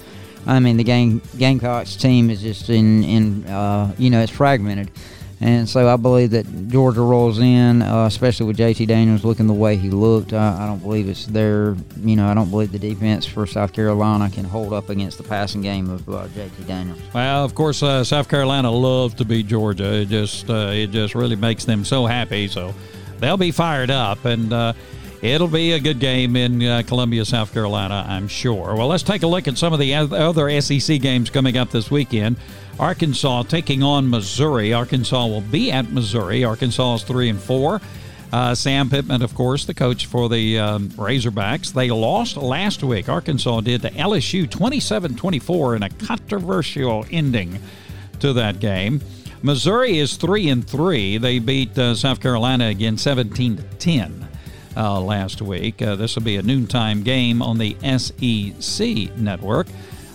I 0.46 0.60
mean, 0.60 0.76
the 0.76 0.84
game 0.84 1.22
Gamecocks 1.38 1.96
team 1.96 2.30
is 2.30 2.42
just 2.42 2.70
in 2.70 3.06
in 3.06 3.46
uh, 3.46 3.96
you 3.98 4.10
know 4.10 4.20
it's 4.20 4.32
fragmented. 4.32 4.92
And 5.42 5.70
so 5.70 5.88
I 5.88 5.96
believe 5.96 6.32
that 6.32 6.68
Georgia 6.68 7.02
rolls 7.02 7.40
in, 7.40 7.82
uh, 7.82 8.06
especially 8.06 8.46
with 8.48 8.58
JT 8.58 8.88
Daniels 8.88 9.24
looking 9.24 9.48
the 9.48 9.54
way 9.54 9.78
he 9.78 9.90
looked. 9.90 10.34
I, 10.34 10.64
I 10.64 10.68
don't 10.68 10.80
believe 10.80 11.08
it's 11.08 11.28
there. 11.28 11.78
You 12.04 12.18
know, 12.18 12.28
I 12.28 12.34
don't 12.34 12.50
believe 12.50 12.74
the 12.74 12.80
defense 12.80 13.26
for 13.26 13.48
South 13.48 13.72
Carolina 13.72 14.30
can 14.30 14.44
hold 14.44 14.74
up 14.74 14.90
against 14.90 15.18
the 15.18 15.24
passing 15.24 15.62
game 15.62 15.90
of 15.90 16.08
uh, 16.10 16.28
JT 16.28 16.68
Daniels. 16.68 17.00
Well, 17.14 17.46
of 17.46 17.56
course, 17.56 17.82
uh, 17.82 18.04
South 18.04 18.28
Carolina 18.28 18.70
loves 18.70 19.14
to 19.16 19.26
beat 19.26 19.48
Georgia. 19.48 20.02
It 20.02 20.10
just 20.10 20.50
uh, 20.50 20.72
it 20.74 20.92
just 20.92 21.16
really 21.16 21.38
makes 21.38 21.64
them 21.64 21.86
so 21.86 22.06
happy. 22.06 22.50
So 22.50 22.74
they'll 23.20 23.38
be 23.38 23.52
fired 23.52 23.92
up 23.92 24.26
and. 24.26 24.52
Uh, 24.52 24.74
it'll 25.22 25.50
be 25.50 25.74
a 25.74 25.80
good 25.82 26.00
game 26.00 26.38
in 26.38 26.64
uh, 26.64 26.82
Columbia, 26.88 27.26
South 27.26 27.52
Carolina, 27.54 28.06
I'm 28.08 28.30
sure. 28.30 28.74
Well, 28.76 28.88
let's 28.88 29.04
take 29.04 29.24
a 29.24 29.28
look 29.28 29.50
at 29.50 29.58
some 29.58 29.74
of 29.74 29.80
the 29.80 29.94
other 29.94 30.62
SEC 30.62 31.02
games 31.02 31.30
coming 31.30 31.58
up 31.58 31.72
this 31.72 31.92
weekend. 31.92 32.38
Arkansas 32.80 33.44
taking 33.44 33.84
on 33.84 34.10
Missouri. 34.10 34.74
Arkansas 34.74 35.28
will 35.28 35.42
be 35.42 35.72
at 35.72 35.92
Missouri. 35.92 36.46
Arkansas 36.46 36.96
is 36.96 37.04
three 37.04 37.30
and 37.30 37.40
four. 37.40 37.82
Uh, 38.32 38.56
Sam 38.56 38.90
Pittman, 38.90 39.22
of 39.22 39.36
course, 39.36 39.66
the 39.66 39.74
coach 39.74 40.06
for 40.06 40.30
the 40.30 40.60
um, 40.60 40.90
Razorbacks. 40.90 41.74
They 41.74 41.90
lost 41.90 42.38
last 42.38 42.84
week. 42.84 43.10
Arkansas 43.10 43.62
did 43.62 43.82
to 43.82 43.90
LSU 43.92 44.50
27 44.50 45.16
24 45.16 45.76
in 45.76 45.84
a 45.84 45.90
controversial 45.90 47.06
ending 47.12 47.60
to 48.20 48.34
that 48.34 48.60
game. 48.60 49.02
Missouri 49.42 49.98
is 49.98 50.16
3 50.16 50.50
and 50.50 50.68
3. 50.68 51.18
They 51.18 51.40
beat 51.40 51.78
uh, 51.78 51.96
South 51.96 52.22
Carolina 52.22 52.68
again 52.68 52.98
17 52.98 53.58
to 53.58 53.64
10 53.64 54.28
uh, 54.78 55.02
last 55.02 55.42
week. 55.42 55.82
Uh, 55.82 55.96
this 55.96 56.16
will 56.16 56.24
be 56.24 56.38
a 56.38 56.42
noontime 56.42 57.04
game 57.04 57.42
on 57.42 57.58
the 57.58 57.76
SEC 57.98 59.18
network. 59.18 59.68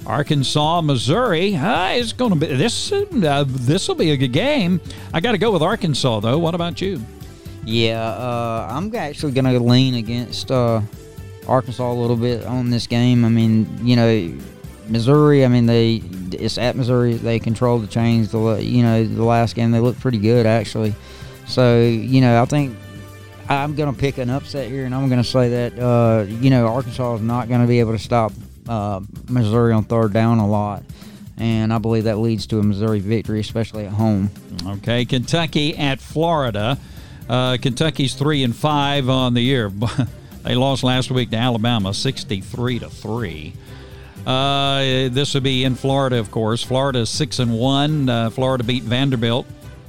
Arkansas, 0.06 0.82
Missouri. 0.82 1.56
Uh, 1.56 1.92
it's 1.92 2.12
going 2.12 2.30
to 2.30 2.36
be 2.36 2.54
this. 2.54 2.92
Uh, 2.92 3.44
this 3.46 3.88
will 3.88 3.94
be 3.94 4.10
a 4.10 4.16
good 4.16 4.32
game. 4.32 4.80
I 5.12 5.20
got 5.20 5.32
to 5.32 5.38
go 5.38 5.50
with 5.50 5.62
Arkansas 5.62 6.20
though. 6.20 6.38
What 6.38 6.54
about 6.54 6.80
you? 6.80 7.00
Yeah, 7.64 8.02
uh, 8.02 8.68
I'm 8.70 8.94
actually 8.94 9.32
going 9.32 9.46
to 9.46 9.58
lean 9.58 9.94
against 9.94 10.50
uh, 10.50 10.82
Arkansas 11.48 11.90
a 11.90 11.94
little 11.94 12.16
bit 12.16 12.44
on 12.44 12.70
this 12.70 12.86
game. 12.86 13.24
I 13.24 13.30
mean, 13.30 13.66
you 13.82 13.96
know, 13.96 14.38
Missouri. 14.88 15.44
I 15.44 15.48
mean, 15.48 15.66
they 15.66 16.02
it's 16.32 16.58
at 16.58 16.76
Missouri. 16.76 17.14
They 17.14 17.38
controlled 17.38 17.82
the 17.82 17.86
chains. 17.86 18.32
The 18.32 18.62
you 18.62 18.82
know 18.82 19.04
the 19.04 19.24
last 19.24 19.54
game 19.54 19.70
they 19.70 19.80
looked 19.80 20.00
pretty 20.00 20.18
good 20.18 20.46
actually. 20.46 20.94
So 21.46 21.80
you 21.80 22.20
know, 22.20 22.42
I 22.42 22.44
think 22.44 22.76
I'm 23.48 23.74
going 23.74 23.92
to 23.92 23.98
pick 23.98 24.18
an 24.18 24.30
upset 24.30 24.70
here, 24.70 24.84
and 24.84 24.94
I'm 24.94 25.08
going 25.08 25.22
to 25.22 25.28
say 25.28 25.48
that 25.48 25.78
uh, 25.78 26.24
you 26.28 26.50
know 26.50 26.66
Arkansas 26.66 27.16
is 27.16 27.22
not 27.22 27.48
going 27.48 27.62
to 27.62 27.66
be 27.66 27.80
able 27.80 27.92
to 27.92 27.98
stop 27.98 28.32
uh, 28.68 29.00
Missouri 29.28 29.72
on 29.72 29.84
third 29.84 30.12
down 30.12 30.38
a 30.38 30.46
lot. 30.46 30.82
And 31.36 31.72
I 31.72 31.78
believe 31.78 32.04
that 32.04 32.18
leads 32.18 32.46
to 32.48 32.60
a 32.60 32.62
Missouri 32.62 33.00
victory, 33.00 33.40
especially 33.40 33.86
at 33.86 33.92
home. 33.92 34.30
Okay, 34.64 35.04
Kentucky 35.04 35.76
at 35.76 36.00
Florida. 36.00 36.78
Uh, 37.28 37.56
Kentucky's 37.60 38.14
three 38.14 38.44
and 38.44 38.54
five 38.54 39.08
on 39.08 39.34
the 39.34 39.40
year. 39.40 39.70
they 40.42 40.54
lost 40.54 40.84
last 40.84 41.10
week 41.10 41.30
to 41.30 41.36
Alabama, 41.36 41.92
sixty-three 41.92 42.78
to 42.78 42.88
three. 42.88 43.54
Uh, 44.26 45.08
this 45.10 45.34
would 45.34 45.42
be 45.42 45.64
in 45.64 45.74
Florida, 45.74 46.18
of 46.18 46.30
course. 46.30 46.62
Florida 46.62 47.00
is 47.00 47.10
six 47.10 47.40
and 47.40 47.58
one. 47.58 48.08
Uh, 48.08 48.30
Florida 48.30 48.64
beat 48.64 48.82
Vanderbilt 48.82 49.46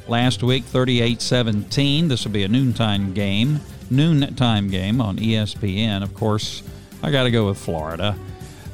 last 0.07 0.43
week, 0.43 0.65
38-17. 0.65 2.09
This 2.09 2.25
will 2.25 2.31
be 2.31 2.43
a 2.43 2.47
noontime 2.47 3.13
game, 3.13 3.61
noontime 3.89 4.69
game 4.69 4.99
on 4.99 5.17
ESPN. 5.17 6.03
Of 6.03 6.13
course, 6.13 6.63
I 7.01 7.11
got 7.11 7.23
to 7.23 7.31
go 7.31 7.47
with 7.47 7.57
Florida 7.57 8.17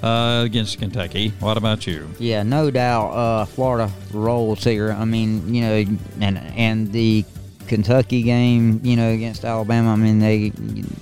uh, 0.03 0.41
against 0.45 0.79
Kentucky. 0.79 1.29
What 1.39 1.57
about 1.57 1.85
you? 1.87 2.09
Yeah, 2.19 2.43
no 2.43 2.71
doubt. 2.71 3.09
Uh, 3.11 3.45
Florida 3.45 3.91
rolls 4.11 4.63
here. 4.63 4.91
I 4.91 5.05
mean, 5.05 5.53
you 5.53 5.61
know, 5.61 5.85
and 6.19 6.37
and 6.37 6.91
the 6.91 7.25
Kentucky 7.67 8.21
game, 8.23 8.81
you 8.83 8.95
know, 8.95 9.11
against 9.11 9.45
Alabama. 9.45 9.93
I 9.93 9.95
mean, 9.95 10.19
they, 10.19 10.51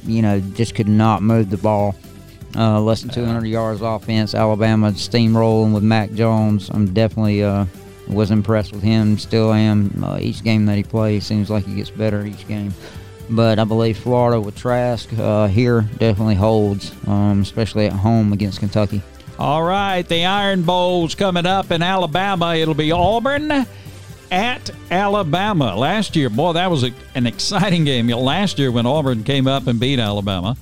you 0.06 0.22
know, 0.22 0.40
just 0.40 0.76
could 0.76 0.88
not 0.88 1.24
move 1.24 1.50
the 1.50 1.58
ball. 1.58 1.96
Uh, 2.56 2.82
less 2.82 3.02
than 3.02 3.12
200 3.12 3.46
yards 3.46 3.82
offense. 3.82 4.34
Alabama 4.34 4.92
steamrolling 4.92 5.74
with 5.74 5.84
Mac 5.84 6.12
Jones. 6.14 6.70
I'm 6.70 6.94
definitely 6.94 7.44
uh, 7.44 7.66
was 8.08 8.32
impressed 8.32 8.72
with 8.72 8.82
him. 8.82 9.18
Still 9.18 9.54
am. 9.54 10.04
Uh, 10.04 10.18
each 10.20 10.44
game 10.44 10.66
that 10.66 10.76
he 10.76 10.84
plays 10.84 11.26
seems 11.26 11.50
like 11.50 11.66
he 11.66 11.76
gets 11.76 11.92
better 11.92 12.26
each 12.26 12.48
game. 12.48 12.74
But 13.30 13.60
I 13.60 13.64
believe 13.64 13.98
Florida 13.98 14.42
with 14.42 14.56
Trask 14.56 15.08
uh, 15.18 15.48
here 15.48 15.82
definitely 15.98 16.36
holds, 16.36 16.94
um, 17.08 17.42
especially 17.42 17.86
at 17.86 17.94
home 17.94 18.34
against 18.34 18.60
Kentucky. 18.60 19.02
All 19.38 19.64
right, 19.64 20.02
the 20.02 20.26
Iron 20.26 20.64
Bowl's 20.64 21.16
coming 21.16 21.46
up 21.46 21.72
in 21.72 21.82
Alabama. 21.82 22.56
It'll 22.56 22.74
be 22.74 22.92
Auburn 22.92 23.66
at 24.32 24.70
Alabama. 24.92 25.76
Last 25.76 26.16
year, 26.16 26.30
boy, 26.30 26.54
that 26.54 26.70
was 26.70 26.84
a, 26.84 26.92
an 27.16 27.26
exciting 27.26 27.86
game. 27.86 28.08
Last 28.08 28.60
year 28.60 28.72
when 28.72 28.86
Auburn 28.86 29.24
came 29.24 29.48
up 29.48 29.68
and 29.68 29.80
beat 29.80 30.00
Alabama. 30.00 30.58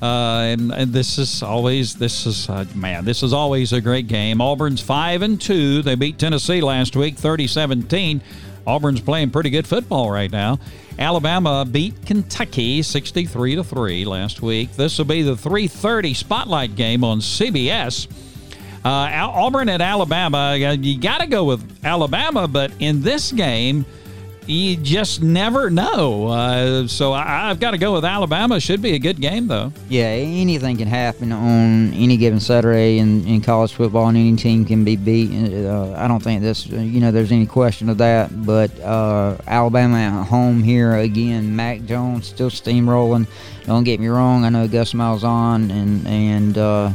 Uh, 0.00 0.40
and, 0.42 0.72
and, 0.72 0.92
this 0.92 1.18
is 1.18 1.42
always 1.42 1.96
this 1.96 2.24
is 2.24 2.48
uh, 2.48 2.64
man 2.72 3.04
this 3.04 3.24
is 3.24 3.32
always 3.32 3.72
a 3.72 3.80
great 3.80 4.06
game 4.06 4.40
auburn's 4.40 4.80
5 4.80 5.22
and 5.22 5.40
2 5.40 5.82
they 5.82 5.96
beat 5.96 6.20
tennessee 6.20 6.60
last 6.60 6.94
week 6.94 7.16
30-17 7.16 8.20
auburn's 8.68 9.00
playing 9.00 9.30
pretty 9.30 9.50
good 9.50 9.66
football 9.66 10.10
right 10.10 10.30
now 10.30 10.58
Alabama 10.98 11.64
beat 11.64 12.04
Kentucky 12.04 12.82
63 12.82 13.54
to 13.54 13.62
3 13.62 14.04
last 14.04 14.42
week. 14.42 14.72
This 14.74 14.98
will 14.98 15.04
be 15.04 15.22
the 15.22 15.36
3:30 15.36 16.12
spotlight 16.12 16.74
game 16.74 17.04
on 17.04 17.20
CBS. 17.20 18.08
Uh, 18.84 18.88
Auburn 18.88 19.68
at 19.68 19.80
Alabama. 19.80 20.56
You 20.56 20.98
got 20.98 21.20
to 21.20 21.26
go 21.26 21.44
with 21.44 21.62
Alabama, 21.84 22.48
but 22.48 22.72
in 22.80 23.02
this 23.02 23.30
game, 23.30 23.84
you 24.48 24.76
just 24.76 25.22
never 25.22 25.68
know. 25.68 26.28
Uh, 26.28 26.86
so 26.86 27.12
I, 27.12 27.48
have 27.48 27.60
got 27.60 27.72
to 27.72 27.78
go 27.78 27.92
with 27.92 28.04
Alabama. 28.04 28.58
Should 28.58 28.80
be 28.80 28.94
a 28.94 28.98
good 28.98 29.20
game, 29.20 29.46
though. 29.46 29.72
Yeah, 29.88 30.06
anything 30.06 30.78
can 30.78 30.88
happen 30.88 31.32
on 31.32 31.92
any 31.92 32.16
given 32.16 32.40
Saturday 32.40 32.98
in, 32.98 33.26
in 33.26 33.42
college 33.42 33.72
football, 33.72 34.08
and 34.08 34.16
any 34.16 34.36
team 34.36 34.64
can 34.64 34.84
be 34.84 34.96
beat. 34.96 35.30
Uh, 35.66 35.92
I 35.96 36.08
don't 36.08 36.22
think 36.22 36.42
this, 36.42 36.66
you 36.66 37.00
know, 37.00 37.10
there's 37.10 37.32
any 37.32 37.46
question 37.46 37.88
of 37.90 37.98
that. 37.98 38.46
But 38.46 38.78
uh, 38.80 39.36
Alabama 39.46 39.98
at 39.98 40.24
home 40.24 40.62
here 40.62 40.94
again. 40.94 41.54
Mac 41.54 41.84
Jones 41.84 42.26
still 42.26 42.50
steamrolling. 42.50 43.26
Don't 43.66 43.84
get 43.84 44.00
me 44.00 44.08
wrong. 44.08 44.44
I 44.44 44.48
know 44.48 44.66
Gus 44.66 44.94
Malzahn 44.94 45.70
and 45.70 46.06
and 46.06 46.56
uh, 46.56 46.90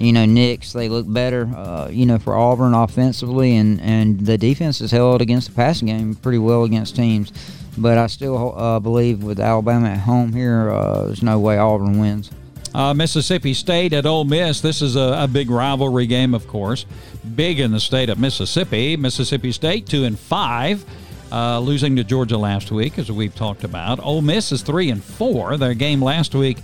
you 0.00 0.14
know, 0.14 0.24
Nix, 0.24 0.72
they 0.72 0.88
look 0.88 1.04
better, 1.12 1.50
uh, 1.54 1.88
you 1.90 2.06
know, 2.06 2.18
for 2.18 2.34
Auburn 2.34 2.72
offensively, 2.72 3.56
and, 3.56 3.78
and 3.82 4.20
the 4.20 4.38
defense 4.38 4.78
has 4.78 4.90
held 4.90 5.20
against 5.20 5.48
the 5.48 5.54
passing 5.54 5.88
game 5.88 6.14
pretty 6.14 6.38
well 6.38 6.64
against 6.64 6.96
teams. 6.96 7.30
But 7.76 7.98
I 7.98 8.06
still 8.06 8.58
uh, 8.58 8.80
believe 8.80 9.22
with 9.22 9.38
Alabama 9.38 9.88
at 9.88 9.98
home 9.98 10.32
here, 10.32 10.70
uh, 10.70 11.04
there's 11.04 11.22
no 11.22 11.38
way 11.38 11.58
Auburn 11.58 12.00
wins. 12.00 12.30
Uh, 12.74 12.94
Mississippi 12.94 13.52
State 13.52 13.92
at 13.92 14.06
Ole 14.06 14.24
Miss. 14.24 14.60
This 14.60 14.80
is 14.80 14.96
a, 14.96 15.24
a, 15.24 15.28
big 15.28 15.50
rivalry 15.50 16.06
game, 16.06 16.34
of 16.34 16.46
course. 16.48 16.86
Big 17.34 17.60
in 17.60 17.72
the 17.72 17.80
state 17.80 18.08
of 18.08 18.18
Mississippi. 18.18 18.96
Mississippi 18.96 19.52
State 19.52 19.86
two 19.86 20.04
and 20.04 20.18
five, 20.18 20.84
uh, 21.32 21.58
losing 21.58 21.96
to 21.96 22.04
Georgia 22.04 22.38
last 22.38 22.70
week, 22.70 22.98
as 22.98 23.10
we've 23.10 23.34
talked 23.34 23.64
about. 23.64 23.98
Ole 24.00 24.22
Miss 24.22 24.52
is 24.52 24.62
three 24.62 24.88
and 24.88 25.02
four. 25.02 25.56
Their 25.56 25.74
game 25.74 26.00
last 26.00 26.34
week 26.34 26.58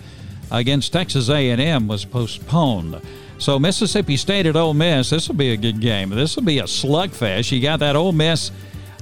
against 0.51 0.92
Texas 0.92 1.29
A&M 1.29 1.88
was 1.88 2.05
postponed. 2.05 3.01
So 3.38 3.59
Mississippi 3.59 4.16
State 4.16 4.46
at 4.46 4.57
Ole 4.57 4.75
Miss, 4.75 5.11
this 5.11 5.29
will 5.29 5.35
be 5.35 5.53
a 5.53 5.57
good 5.57 5.81
game. 5.81 6.11
This 6.11 6.37
will 6.37 6.42
be 6.42 6.59
a 6.59 6.64
slugfest. 6.64 7.53
You 7.53 7.61
got 7.61 7.81
that 7.81 7.94
Ole 7.96 8.12
Miss 8.12 8.51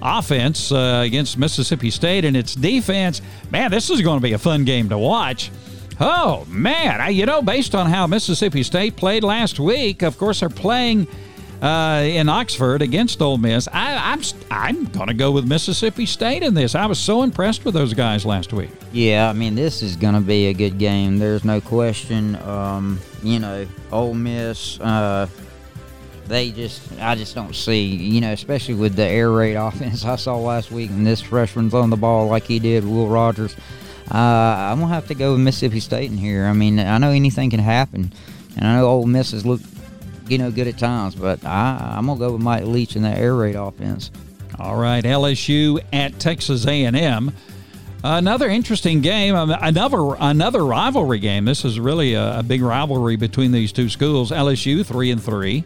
offense 0.03 0.73
uh, 0.73 1.03
against 1.05 1.38
Mississippi 1.38 1.90
State 1.90 2.25
and 2.25 2.37
its 2.37 2.55
defense. 2.55 3.23
Man, 3.51 3.70
this 3.70 3.90
is 3.90 4.03
going 4.03 4.18
to 4.18 4.23
be 4.23 4.33
a 4.33 4.38
fun 4.38 4.64
game 4.64 4.88
to 4.88 4.99
watch. 4.99 5.51
Oh 6.01 6.44
man, 6.49 7.01
I, 7.01 7.11
you 7.11 7.25
know, 7.25 7.40
based 7.40 7.75
on 7.75 7.87
how 7.87 8.07
Mississippi 8.07 8.64
State 8.64 8.97
played 8.97 9.23
last 9.23 9.61
week, 9.61 10.03
of 10.03 10.18
course 10.18 10.40
they're 10.40 10.49
playing 10.49 11.07
uh, 11.62 12.03
in 12.05 12.29
Oxford 12.29 12.83
against 12.83 13.21
Ole 13.23 13.38
Miss. 13.38 13.69
I, 13.73 14.12
I'm 14.12 14.21
I'm 14.51 14.85
going 14.87 15.09
to 15.09 15.14
go 15.14 15.31
with 15.31 15.47
Mississippi 15.47 16.07
State 16.07 16.43
in 16.43 16.55
this. 16.55 16.75
I 16.75 16.87
was 16.87 16.99
so 16.99 17.23
impressed 17.23 17.64
with 17.64 17.75
those 17.75 17.95
guys 17.95 18.25
last 18.25 18.53
week. 18.53 18.71
Yeah, 18.93 19.29
I 19.29 19.33
mean 19.33 19.55
this 19.55 19.83
is 19.83 19.97
going 19.97 20.14
to 20.14 20.21
be 20.21 20.47
a 20.47 20.55
good 20.55 20.79
game. 20.79 21.19
There's 21.19 21.45
no 21.45 21.61
question. 21.61 22.37
Um, 22.37 23.01
you 23.23 23.38
know, 23.38 23.67
Ole 23.93 24.14
Miss. 24.14 24.79
Uh, 24.81 25.27
they 26.27 26.51
just, 26.53 26.83
I 27.01 27.14
just 27.17 27.35
don't 27.35 27.55
see, 27.55 27.85
you 27.85 28.21
know, 28.21 28.33
especially 28.33 28.75
with 28.75 28.97
the 28.97 29.05
air 29.05 29.31
raid 29.31 29.55
offense 29.57 30.05
I 30.05 30.17
saw 30.17 30.37
last 30.37 30.71
week, 30.71 30.90
and 30.90 31.07
this 31.07 31.21
freshman 31.21 31.73
on 31.75 31.90
the 31.90 31.97
ball 31.97 32.29
like 32.29 32.45
he 32.45 32.59
did, 32.59 32.85
Will 32.85 33.09
Rogers. 33.09 33.55
Uh, 34.11 34.19
I'm 34.19 34.81
gonna 34.81 34.93
have 34.93 35.07
to 35.09 35.14
go 35.14 35.33
with 35.33 35.40
Mississippi 35.40 35.81
State 35.81 36.11
in 36.11 36.19
here. 36.19 36.45
I 36.45 36.53
mean, 36.53 36.79
I 36.79 36.99
know 36.99 37.11
anything 37.11 37.51
can 37.51 37.61
happen, 37.61 38.12
and 38.57 38.67
I 38.67 38.77
know 38.77 38.87
Ole 38.87 39.07
Miss 39.07 39.33
has 39.33 39.47
looked 39.47 39.64
you 40.29 40.39
know, 40.39 40.51
good 40.51 40.67
at 40.67 40.79
times. 40.79 41.15
But 41.15 41.45
I, 41.45 41.95
I'm 41.97 42.07
gonna 42.07 42.19
go 42.19 42.33
with 42.33 42.43
Mike 42.43 42.65
Leach 42.65 42.97
in 42.97 43.03
that 43.03 43.19
air 43.19 43.35
raid 43.35 43.57
offense. 43.57 44.11
All 44.59 44.77
right, 44.77 45.03
LSU 45.03 45.81
at 45.93 46.19
Texas 46.21 46.67
A&M. 46.67 47.33
Another 48.07 48.49
interesting 48.51 49.01
game, 49.01 49.35
um, 49.35 49.51
another 49.63 50.15
another 50.21 50.65
rivalry 50.65 51.19
game. 51.19 51.47
This 51.47 51.65
is 51.65 51.81
really 51.81 52.13
a, 52.13 52.41
a, 52.41 52.43
big 52.43 52.61
rivalry 52.61 53.17
between 53.17 53.51
these 53.51 53.73
two 53.73 53.89
schools. 53.89 54.31
LSU 54.31 54.85
three 54.85 55.11
and 55.11 55.23
three, 55.23 55.65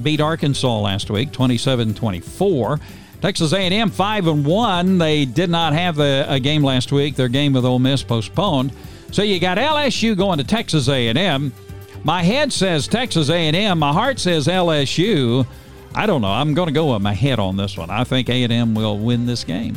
beat 0.00 0.20
Arkansas 0.20 0.78
last 0.78 1.10
week, 1.10 1.32
27-24. 1.32 2.80
Texas 3.20 3.52
A&M 3.52 3.90
five 3.90 4.28
and 4.28 4.46
one. 4.46 4.98
They 4.98 5.24
did 5.24 5.50
not 5.50 5.72
have 5.72 5.98
a, 5.98 6.26
a 6.28 6.40
game 6.40 6.62
last 6.62 6.92
week. 6.92 7.16
Their 7.16 7.28
game 7.28 7.52
with 7.52 7.64
Ole 7.64 7.80
Miss 7.80 8.04
postponed. 8.04 8.72
So 9.10 9.22
you 9.22 9.40
got 9.40 9.58
LSU 9.58 10.16
going 10.16 10.38
to 10.38 10.44
Texas 10.44 10.88
A&M. 10.88 11.52
My 12.02 12.22
head 12.22 12.52
says 12.52 12.88
Texas 12.88 13.28
A&M. 13.28 13.78
My 13.78 13.92
heart 13.92 14.18
says 14.18 14.46
LSU. 14.46 15.46
I 15.94 16.06
don't 16.06 16.22
know. 16.22 16.28
I'm 16.28 16.54
going 16.54 16.68
to 16.68 16.72
go 16.72 16.92
with 16.92 17.02
my 17.02 17.12
head 17.12 17.38
on 17.38 17.56
this 17.56 17.76
one. 17.76 17.90
I 17.90 18.04
think 18.04 18.28
A&M 18.28 18.74
will 18.74 18.98
win 18.98 19.26
this 19.26 19.44
game. 19.44 19.76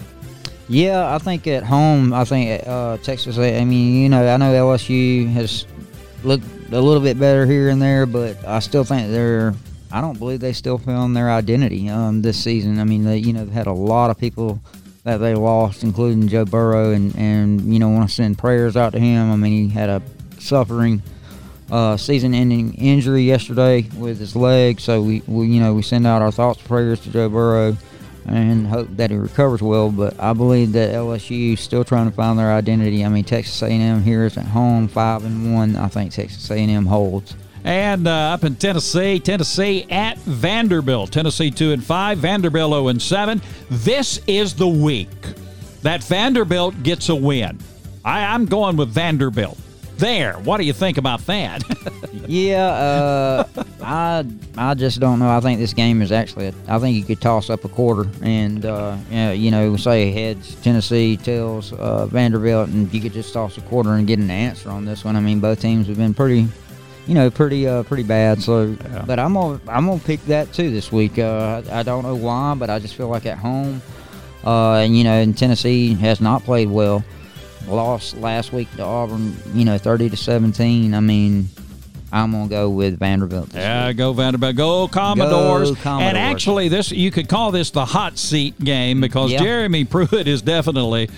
Yeah, 0.69 1.13
I 1.13 1.17
think 1.17 1.45
at 1.47 1.63
home, 1.63 2.13
I 2.13 2.23
think 2.23 2.65
uh, 2.65 2.97
Texas. 2.97 3.38
I 3.38 3.65
mean, 3.65 4.01
you 4.01 4.09
know, 4.09 4.25
I 4.25 4.38
know 4.38 4.53
LSU 4.53 5.31
has 5.33 5.67
looked 6.23 6.45
a 6.71 6.79
little 6.79 7.01
bit 7.01 7.19
better 7.19 7.45
here 7.45 7.69
and 7.69 7.81
there, 7.81 8.05
but 8.05 8.43
I 8.45 8.59
still 8.59 8.83
think 8.83 9.12
they're. 9.12 9.53
I 9.91 10.01
don't 10.01 10.17
believe 10.17 10.39
they 10.39 10.53
still 10.53 10.77
found 10.79 11.15
their 11.15 11.29
identity 11.29 11.89
um, 11.89 12.21
this 12.21 12.41
season. 12.41 12.79
I 12.79 12.86
mean, 12.86 13.03
they 13.03 13.17
you 13.17 13.33
know 13.33 13.45
they 13.45 13.53
had 13.53 13.67
a 13.67 13.73
lot 13.73 14.09
of 14.09 14.17
people 14.17 14.62
that 15.03 15.17
they 15.17 15.36
lost, 15.36 15.83
including 15.83 16.29
Joe 16.29 16.45
Burrow, 16.45 16.91
and 16.91 17.13
and 17.17 17.73
you 17.73 17.79
know 17.79 17.89
want 17.89 18.07
to 18.07 18.15
send 18.15 18.38
prayers 18.38 18.77
out 18.77 18.93
to 18.93 18.99
him. 18.99 19.31
I 19.31 19.36
mean, 19.36 19.67
he 19.67 19.73
had 19.73 19.89
a 19.89 20.01
suffering 20.39 21.03
uh, 21.71 21.97
season-ending 21.97 22.73
injury 22.76 23.23
yesterday 23.23 23.88
with 23.97 24.19
his 24.19 24.36
leg, 24.36 24.80
so 24.80 25.02
we, 25.02 25.21
we 25.28 25.47
you 25.47 25.60
know 25.62 25.73
we 25.73 25.82
send 25.82 26.06
out 26.06 26.21
our 26.21 26.32
thoughts 26.32 26.60
and 26.60 26.67
prayers 26.67 26.99
to 27.02 27.12
Joe 27.12 27.30
Burrow 27.30 27.78
and 28.26 28.67
hope 28.67 28.88
that 28.91 29.12
he 29.12 29.17
recovers 29.17 29.62
well. 29.62 29.91
But 29.91 30.19
I 30.19 30.34
believe 30.34 30.71
that 30.73 30.93
LSU 30.93 31.54
is 31.54 31.60
still 31.60 31.84
trying 31.84 32.10
to 32.10 32.15
find 32.15 32.38
their 32.38 32.52
identity. 32.52 33.04
I 33.04 33.10
mean, 33.10 33.23
Texas 33.23 33.62
A&M 33.62 34.02
here 34.02 34.26
is 34.26 34.38
at 34.38 34.45
home, 34.45 34.88
five 34.88 35.26
and 35.26 35.54
one. 35.54 35.76
I 35.76 35.88
think 35.88 36.12
Texas 36.12 36.49
A&M 36.49 36.86
holds. 36.86 37.36
And 37.65 38.08
uh, 38.08 38.12
up 38.34 38.43
in 38.43 38.56
Tennessee, 38.56 39.19
Tennessee 39.19 39.86
at 39.89 40.17
Vanderbilt. 40.19 41.12
Tennessee 41.12 41.49
two 41.49 41.71
and 41.71 41.84
five, 41.84 42.17
Vanderbilt 42.17 42.71
zero 42.71 42.88
and 42.89 43.02
seven. 43.02 43.41
This 43.69 44.19
is 44.28 44.54
the 44.54 44.67
week 44.67 45.10
that 45.82 46.04
Vanderbilt 46.04 46.82
gets 46.84 47.10
a 47.10 47.15
win. 47.15 47.58
I, 48.04 48.26
I'm 48.26 48.45
going 48.45 48.76
with 48.76 48.89
Vanderbilt 48.89 49.58
there. 50.04 50.34
What 50.39 50.58
do 50.58 50.66
you 50.66 50.74
think 50.74 50.98
about 50.98 51.26
that? 51.28 51.63
yeah, 52.28 52.66
uh, 52.68 53.63
I 53.82 54.26
I 54.58 54.74
just 54.74 55.00
don't 55.00 55.20
know. 55.20 55.30
I 55.30 55.39
think 55.39 55.60
this 55.60 55.74
game 55.74 56.02
is 56.02 56.12
actually. 56.12 56.48
A, 56.48 56.54
I 56.68 56.78
think 56.80 56.98
you 56.98 57.04
could 57.04 57.22
toss 57.22 57.50
up 57.50 57.63
a 57.63 57.70
quarter 57.70 58.10
and 58.22 58.66
uh, 58.66 58.98
you 59.10 59.50
know 59.50 59.78
say 59.78 60.12
heads 60.12 60.56
Tennessee, 60.56 61.16
tails 61.16 61.72
uh, 61.74 62.06
Vanderbilt, 62.08 62.70
and 62.70 62.94
you 62.94 63.00
could 63.00 63.13
just 63.13 63.34
toss 63.34 63.58
a 63.58 63.62
quarter 63.62 63.94
and 63.94 64.06
get 64.06 64.20
an 64.20 64.30
answer 64.30 64.70
on 64.70 64.84
this 64.86 65.06
one. 65.06 65.16
I 65.16 65.22
mean, 65.22 65.39
both 65.39 65.62
teams 65.62 65.88
have 65.88 65.98
been 65.98 66.13
pretty. 66.13 66.48
You 67.06 67.16
know, 67.16 67.30
pretty, 67.30 67.68
uh, 67.68 67.84
pretty 67.84 68.04
bad. 68.04 68.42
So, 68.42 68.78
yeah. 68.82 69.04
but 69.06 69.20
I'm 69.20 69.34
gonna, 69.34 69.60
I'm 69.68 69.88
gonna 69.88 70.00
pick 70.00 70.24
that 70.28 70.54
too 70.54 70.72
this 70.72 70.89
week. 70.89 71.20
Uh, 71.20 71.62
I, 71.70 71.80
I 71.80 71.84
don't 71.84 72.04
know 72.04 72.16
why, 72.16 72.56
but 72.56 72.70
I 72.70 72.80
just 72.80 72.96
feel 72.96 73.10
like 73.10 73.26
at 73.26 73.38
home, 73.38 73.82
uh, 74.46 74.76
and 74.76 74.98
you 74.98 75.04
know, 75.04 75.12
and 75.12 75.38
Tennessee 75.38 75.96
has 75.96 76.22
not 76.22 76.46
played 76.46 76.70
well 76.70 77.04
lost 77.67 78.17
last 78.17 78.54
week 78.54 78.69
to 78.76 78.84
Auburn, 78.84 79.36
you 79.54 79.65
know, 79.65 79.78
30 79.78 80.10
to 80.10 80.17
17. 80.17 80.93
I 80.93 80.99
mean, 80.99 81.49
I'm 82.12 82.32
gonna 82.32 82.47
go 82.47 82.69
with 82.69 82.99
Vanderbilt. 82.99 83.54
yeah, 83.54 83.88
week. 83.88 83.97
go 83.97 84.13
Vanderbilt. 84.13 84.56
Go 84.56 84.88
Commodores. 84.88 85.71
Go 85.71 85.76
Commodores. 85.78 86.10
And 86.10 86.17
actually, 86.17 86.69
this 86.69 86.91
you 86.91 87.10
could 87.10 87.28
call 87.28 87.52
this 87.52 87.71
the 87.71 87.86
hot 87.86 88.19
seat 88.19 88.58
game 88.60 89.02
because 89.02 89.32
yep. 89.32 89.41
Jeremy 89.41 89.84
Pruitt 89.86 90.28
is 90.28 90.41
definitely 90.43 91.10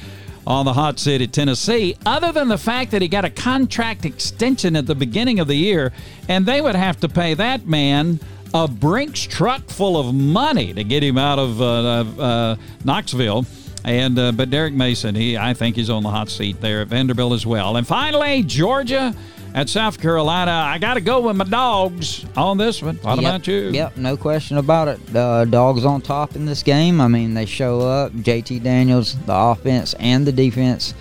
on 0.48 0.66
the 0.66 0.74
hot 0.74 1.00
seat 1.00 1.22
at 1.22 1.34
Tennessee. 1.34 1.98
Other 2.06 2.32
than 2.32 2.48
the 2.48 2.58
fact 2.58 2.92
that 2.92 3.02
he 3.02 3.08
got 3.08 3.26
a 3.26 3.30
contract 3.30 4.06
extension 4.06 4.76
at 4.76 4.86
the 4.86 4.96
beginning 4.96 5.40
of 5.40 5.48
the 5.48 5.56
year, 5.56 5.92
and 6.30 6.46
they 6.46 6.62
would 6.62 6.76
have 6.76 7.00
to 7.02 7.10
pay 7.10 7.34
that 7.34 7.68
man 7.68 8.20
a 8.54 8.68
Brinks 8.68 9.22
truck 9.22 9.68
full 9.68 9.98
of 9.98 10.16
money 10.16 10.74
to 10.74 10.84
get 10.84 11.04
him 11.04 11.18
out 11.18 11.40
of 11.40 11.62
uh, 11.62 12.22
uh, 12.22 12.56
Knoxville. 12.86 13.46
And 13.86 14.18
uh, 14.18 14.32
but 14.32 14.50
Derek 14.50 14.74
Mason, 14.74 15.14
he 15.14 15.38
I 15.38 15.54
think 15.54 15.76
he's 15.76 15.92
on 15.92 16.02
the 16.02 16.10
hot 16.10 16.30
seat 16.30 16.60
there 16.60 16.82
at 16.82 16.88
Vanderbilt 16.88 17.34
as 17.34 17.46
well. 17.46 17.78
And 17.78 17.86
finally, 17.86 18.42
Georgia 18.42 19.16
at 19.54 19.70
South 19.70 20.02
Carolina. 20.02 20.52
I 20.52 20.80
got 20.80 20.96
to 20.96 21.02
go 21.02 21.22
with 21.22 21.38
my 21.38 21.46
dogs 21.46 22.26
on 22.36 22.58
this 22.58 22.82
one. 22.82 22.98
What 22.98 23.16
yep, 23.16 23.20
about 23.20 23.48
you? 23.48 23.70
Yep, 23.70 23.98
no 23.98 24.18
question 24.18 24.58
about 24.58 24.88
it. 24.88 25.06
The 25.08 25.20
uh, 25.20 25.46
dogs 25.46 25.86
on 25.86 26.02
top 26.02 26.36
in 26.36 26.46
this 26.46 26.62
game. 26.62 27.00
I 27.00 27.08
mean, 27.08 27.36
they 27.36 27.46
show 27.46 27.80
up. 27.80 28.12
JT 28.12 28.64
Daniels, 28.64 29.16
the 29.26 29.36
offense 29.36 29.94
and 30.00 30.28
the 30.28 30.32
defense. 30.32 30.96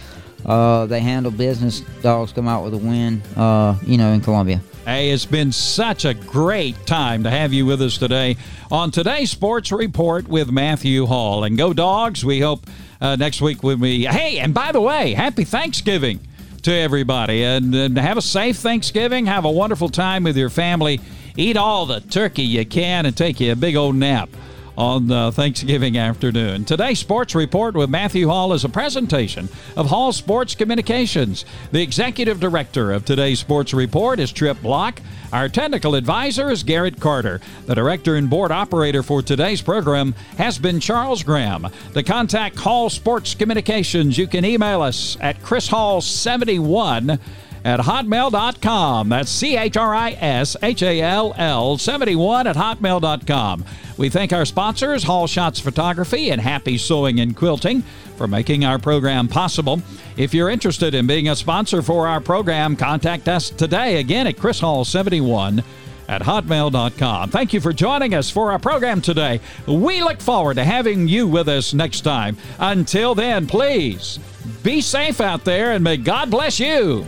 Uh, 0.45 0.85
they 0.87 1.01
handle 1.01 1.33
business. 1.33 1.81
Dogs 2.03 2.33
come 2.33 2.47
out 2.47 2.65
with 2.65 2.75
a 2.75 2.79
win. 2.79 3.23
Uh, 3.35 3.79
you 3.87 3.97
know, 3.97 4.13
in 4.13 4.21
Columbia. 4.21 4.61
Hey, 4.85 5.13
it's 5.13 5.25
been 5.25 5.51
such 5.51 6.05
a 6.05 6.13
great 6.13 6.85
time 6.85 7.25
to 7.25 7.31
have 7.31 7.55
you 7.55 7.65
with 7.65 7.81
us 7.81 7.97
today 7.97 8.37
on 8.71 8.91
today's 8.91 9.31
Sports 9.31 9.73
Report 9.73 10.29
with 10.29 10.51
Matthew 10.51 11.07
Hall. 11.07 11.45
And 11.45 11.57
go 11.57 11.73
dogs. 11.73 12.23
We 12.23 12.41
hope 12.41 12.67
uh, 13.01 13.17
next 13.17 13.41
week 13.41 13.63
when 13.63 13.81
we. 13.81 14.05
Hey, 14.05 14.41
and 14.41 14.53
by 14.53 14.73
the 14.73 14.83
way, 14.83 15.15
happy 15.15 15.45
Thanksgiving 15.45 16.21
to 16.65 16.71
everybody. 16.71 17.45
And, 17.45 17.75
and 17.75 17.97
have 17.97 18.19
a 18.19 18.23
safe 18.23 18.57
Thanksgiving. 18.59 19.25
Have 19.25 19.47
a 19.47 19.51
wonderful 19.51 19.89
time 19.89 20.23
with 20.23 20.37
your 20.37 20.51
family. 20.51 21.01
Eat 21.35 21.57
all 21.57 21.87
the 21.87 22.01
turkey 22.01 22.43
you 22.43 22.67
can 22.67 23.07
and 23.07 23.17
take 23.17 23.41
you 23.41 23.53
a 23.53 23.57
big 23.57 23.77
old 23.77 23.95
nap 23.95 24.29
on 24.77 25.11
uh, 25.11 25.31
Thanksgiving 25.31 25.97
afternoon. 25.97 26.65
Today's 26.65 26.99
Sports 26.99 27.35
Report 27.35 27.75
with 27.75 27.91
Matthew 27.91 28.29
Hall 28.29 28.53
is 28.53 28.65
a 28.65 28.69
presentation 28.69 29.49
of 29.77 29.87
Hall 29.87 30.13
Sports 30.13 30.55
Communications. 30.55 31.45
The 31.73 31.83
executive 31.83 32.41
director 32.41 32.93
of 32.93 33.05
today's 33.05 33.39
Sports 33.39 33.73
Report 33.73 34.19
is 34.19 34.33
Trip 34.33 34.61
Block. 34.63 35.01
Our 35.33 35.49
technical 35.49 35.95
advisor 35.95 36.51
is 36.51 36.63
Garrett 36.63 37.01
Carter. 37.01 37.41
The 37.67 37.75
director 37.75 38.17
and 38.17 38.29
board 38.31 38.53
operator 38.53 39.03
for 39.03 39.23
today's 39.23 39.63
program 39.63 40.15
has 40.39 40.59
been 40.59 40.81
Charles 40.81 41.23
Graham. 41.23 41.69
To 41.95 42.03
contact 42.03 42.57
Hall 42.59 42.91
Sports 42.91 43.35
Communications, 43.35 44.19
you 44.19 44.27
can 44.27 44.45
email 44.45 44.83
us 44.83 45.17
at 45.21 45.41
chrishall71 45.41 47.19
at 47.65 47.81
hotmail.com. 47.81 49.09
That's 49.09 49.31
C 49.31 49.57
H 49.57 49.77
R 49.77 49.95
I 49.95 50.13
S 50.13 50.57
H 50.63 50.83
A 50.83 51.01
L 51.01 51.35
L 51.37 51.79
71 51.79 52.47
at 52.47 52.57
hotmail.com. 52.57 53.65
We 53.97 54.09
thank 54.09 54.33
our 54.33 54.45
sponsors, 54.45 55.05
Hall 55.05 55.27
Shots 55.27 55.61
Photography 55.61 56.31
and 56.31 56.41
Happy 56.41 56.77
Sewing 56.77 57.21
and 57.21 57.37
Quilting, 57.37 57.83
for 58.17 58.27
making 58.27 58.65
our 58.65 58.79
program 58.79 59.29
possible. 59.29 59.81
If 60.17 60.35
you're 60.35 60.51
interested 60.51 60.95
in 60.95 61.07
being 61.07 61.29
a 61.29 61.37
sponsor 61.37 61.81
for 61.81 62.07
our 62.07 62.21
program, 62.21 62.77
contact 62.77 63.29
us 63.29 63.51
today 63.51 64.01
again 64.01 64.27
at 64.27 64.37
Chris 64.37 64.61
Hall 64.61 64.85
71 64.85 65.63
at 66.09 66.23
hotmail.com. 66.23 67.31
Thank 67.31 67.53
you 67.53 67.61
for 67.61 67.73
joining 67.73 68.15
us 68.15 68.31
for 68.31 68.53
our 68.53 68.59
program 68.59 69.01
today. 69.01 69.41
We 69.67 70.03
look 70.03 70.21
forward 70.21 70.57
to 70.57 70.65
having 70.65 71.09
you 71.09 71.27
with 71.27 71.49
us 71.49 71.73
next 71.73 72.03
time. 72.03 72.37
Until 72.59 73.15
then, 73.15 73.47
please 73.47 74.19
be 74.63 74.81
safe 74.81 75.21
out 75.21 75.45
there 75.45 75.73
and 75.73 75.83
may 75.83 75.97
God 75.97 76.31
bless 76.31 76.61
you. 76.61 77.07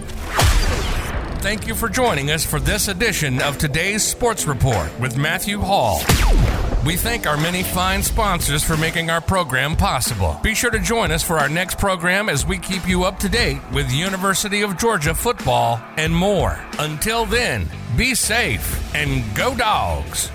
Thank 1.40 1.68
you 1.68 1.75
for 1.77 1.88
joining 1.88 2.31
us 2.33 2.44
for 2.44 2.59
this 2.59 2.88
edition 2.88 3.40
of 3.40 3.57
today's 3.57 4.03
Sports 4.03 4.46
Report 4.46 4.90
with 4.99 5.16
Matthew 5.16 5.61
Hall. 5.61 6.01
We 6.85 6.96
thank 6.96 7.27
our 7.27 7.37
many 7.37 7.62
fine 7.62 8.03
sponsors 8.03 8.64
for 8.64 8.77
making 8.77 9.11
our 9.11 9.20
program 9.20 9.77
possible. 9.77 10.40
Be 10.42 10.55
sure 10.55 10.70
to 10.70 10.79
join 10.81 11.12
us 11.12 11.22
for 11.22 11.38
our 11.38 11.49
next 11.49 11.79
program 11.79 12.29
as 12.29 12.44
we 12.44 12.59
keep 12.59 12.88
you 12.88 13.05
up 13.05 13.18
to 13.20 13.29
date 13.29 13.61
with 13.72 13.90
University 13.92 14.62
of 14.62 14.77
Georgia 14.77 15.14
football 15.14 15.81
and 15.96 16.14
more. 16.14 16.59
Until 16.79 17.27
then, 17.27 17.68
be 17.96 18.14
safe 18.14 18.94
and 18.94 19.22
go 19.37 19.55
dogs. 19.57 20.31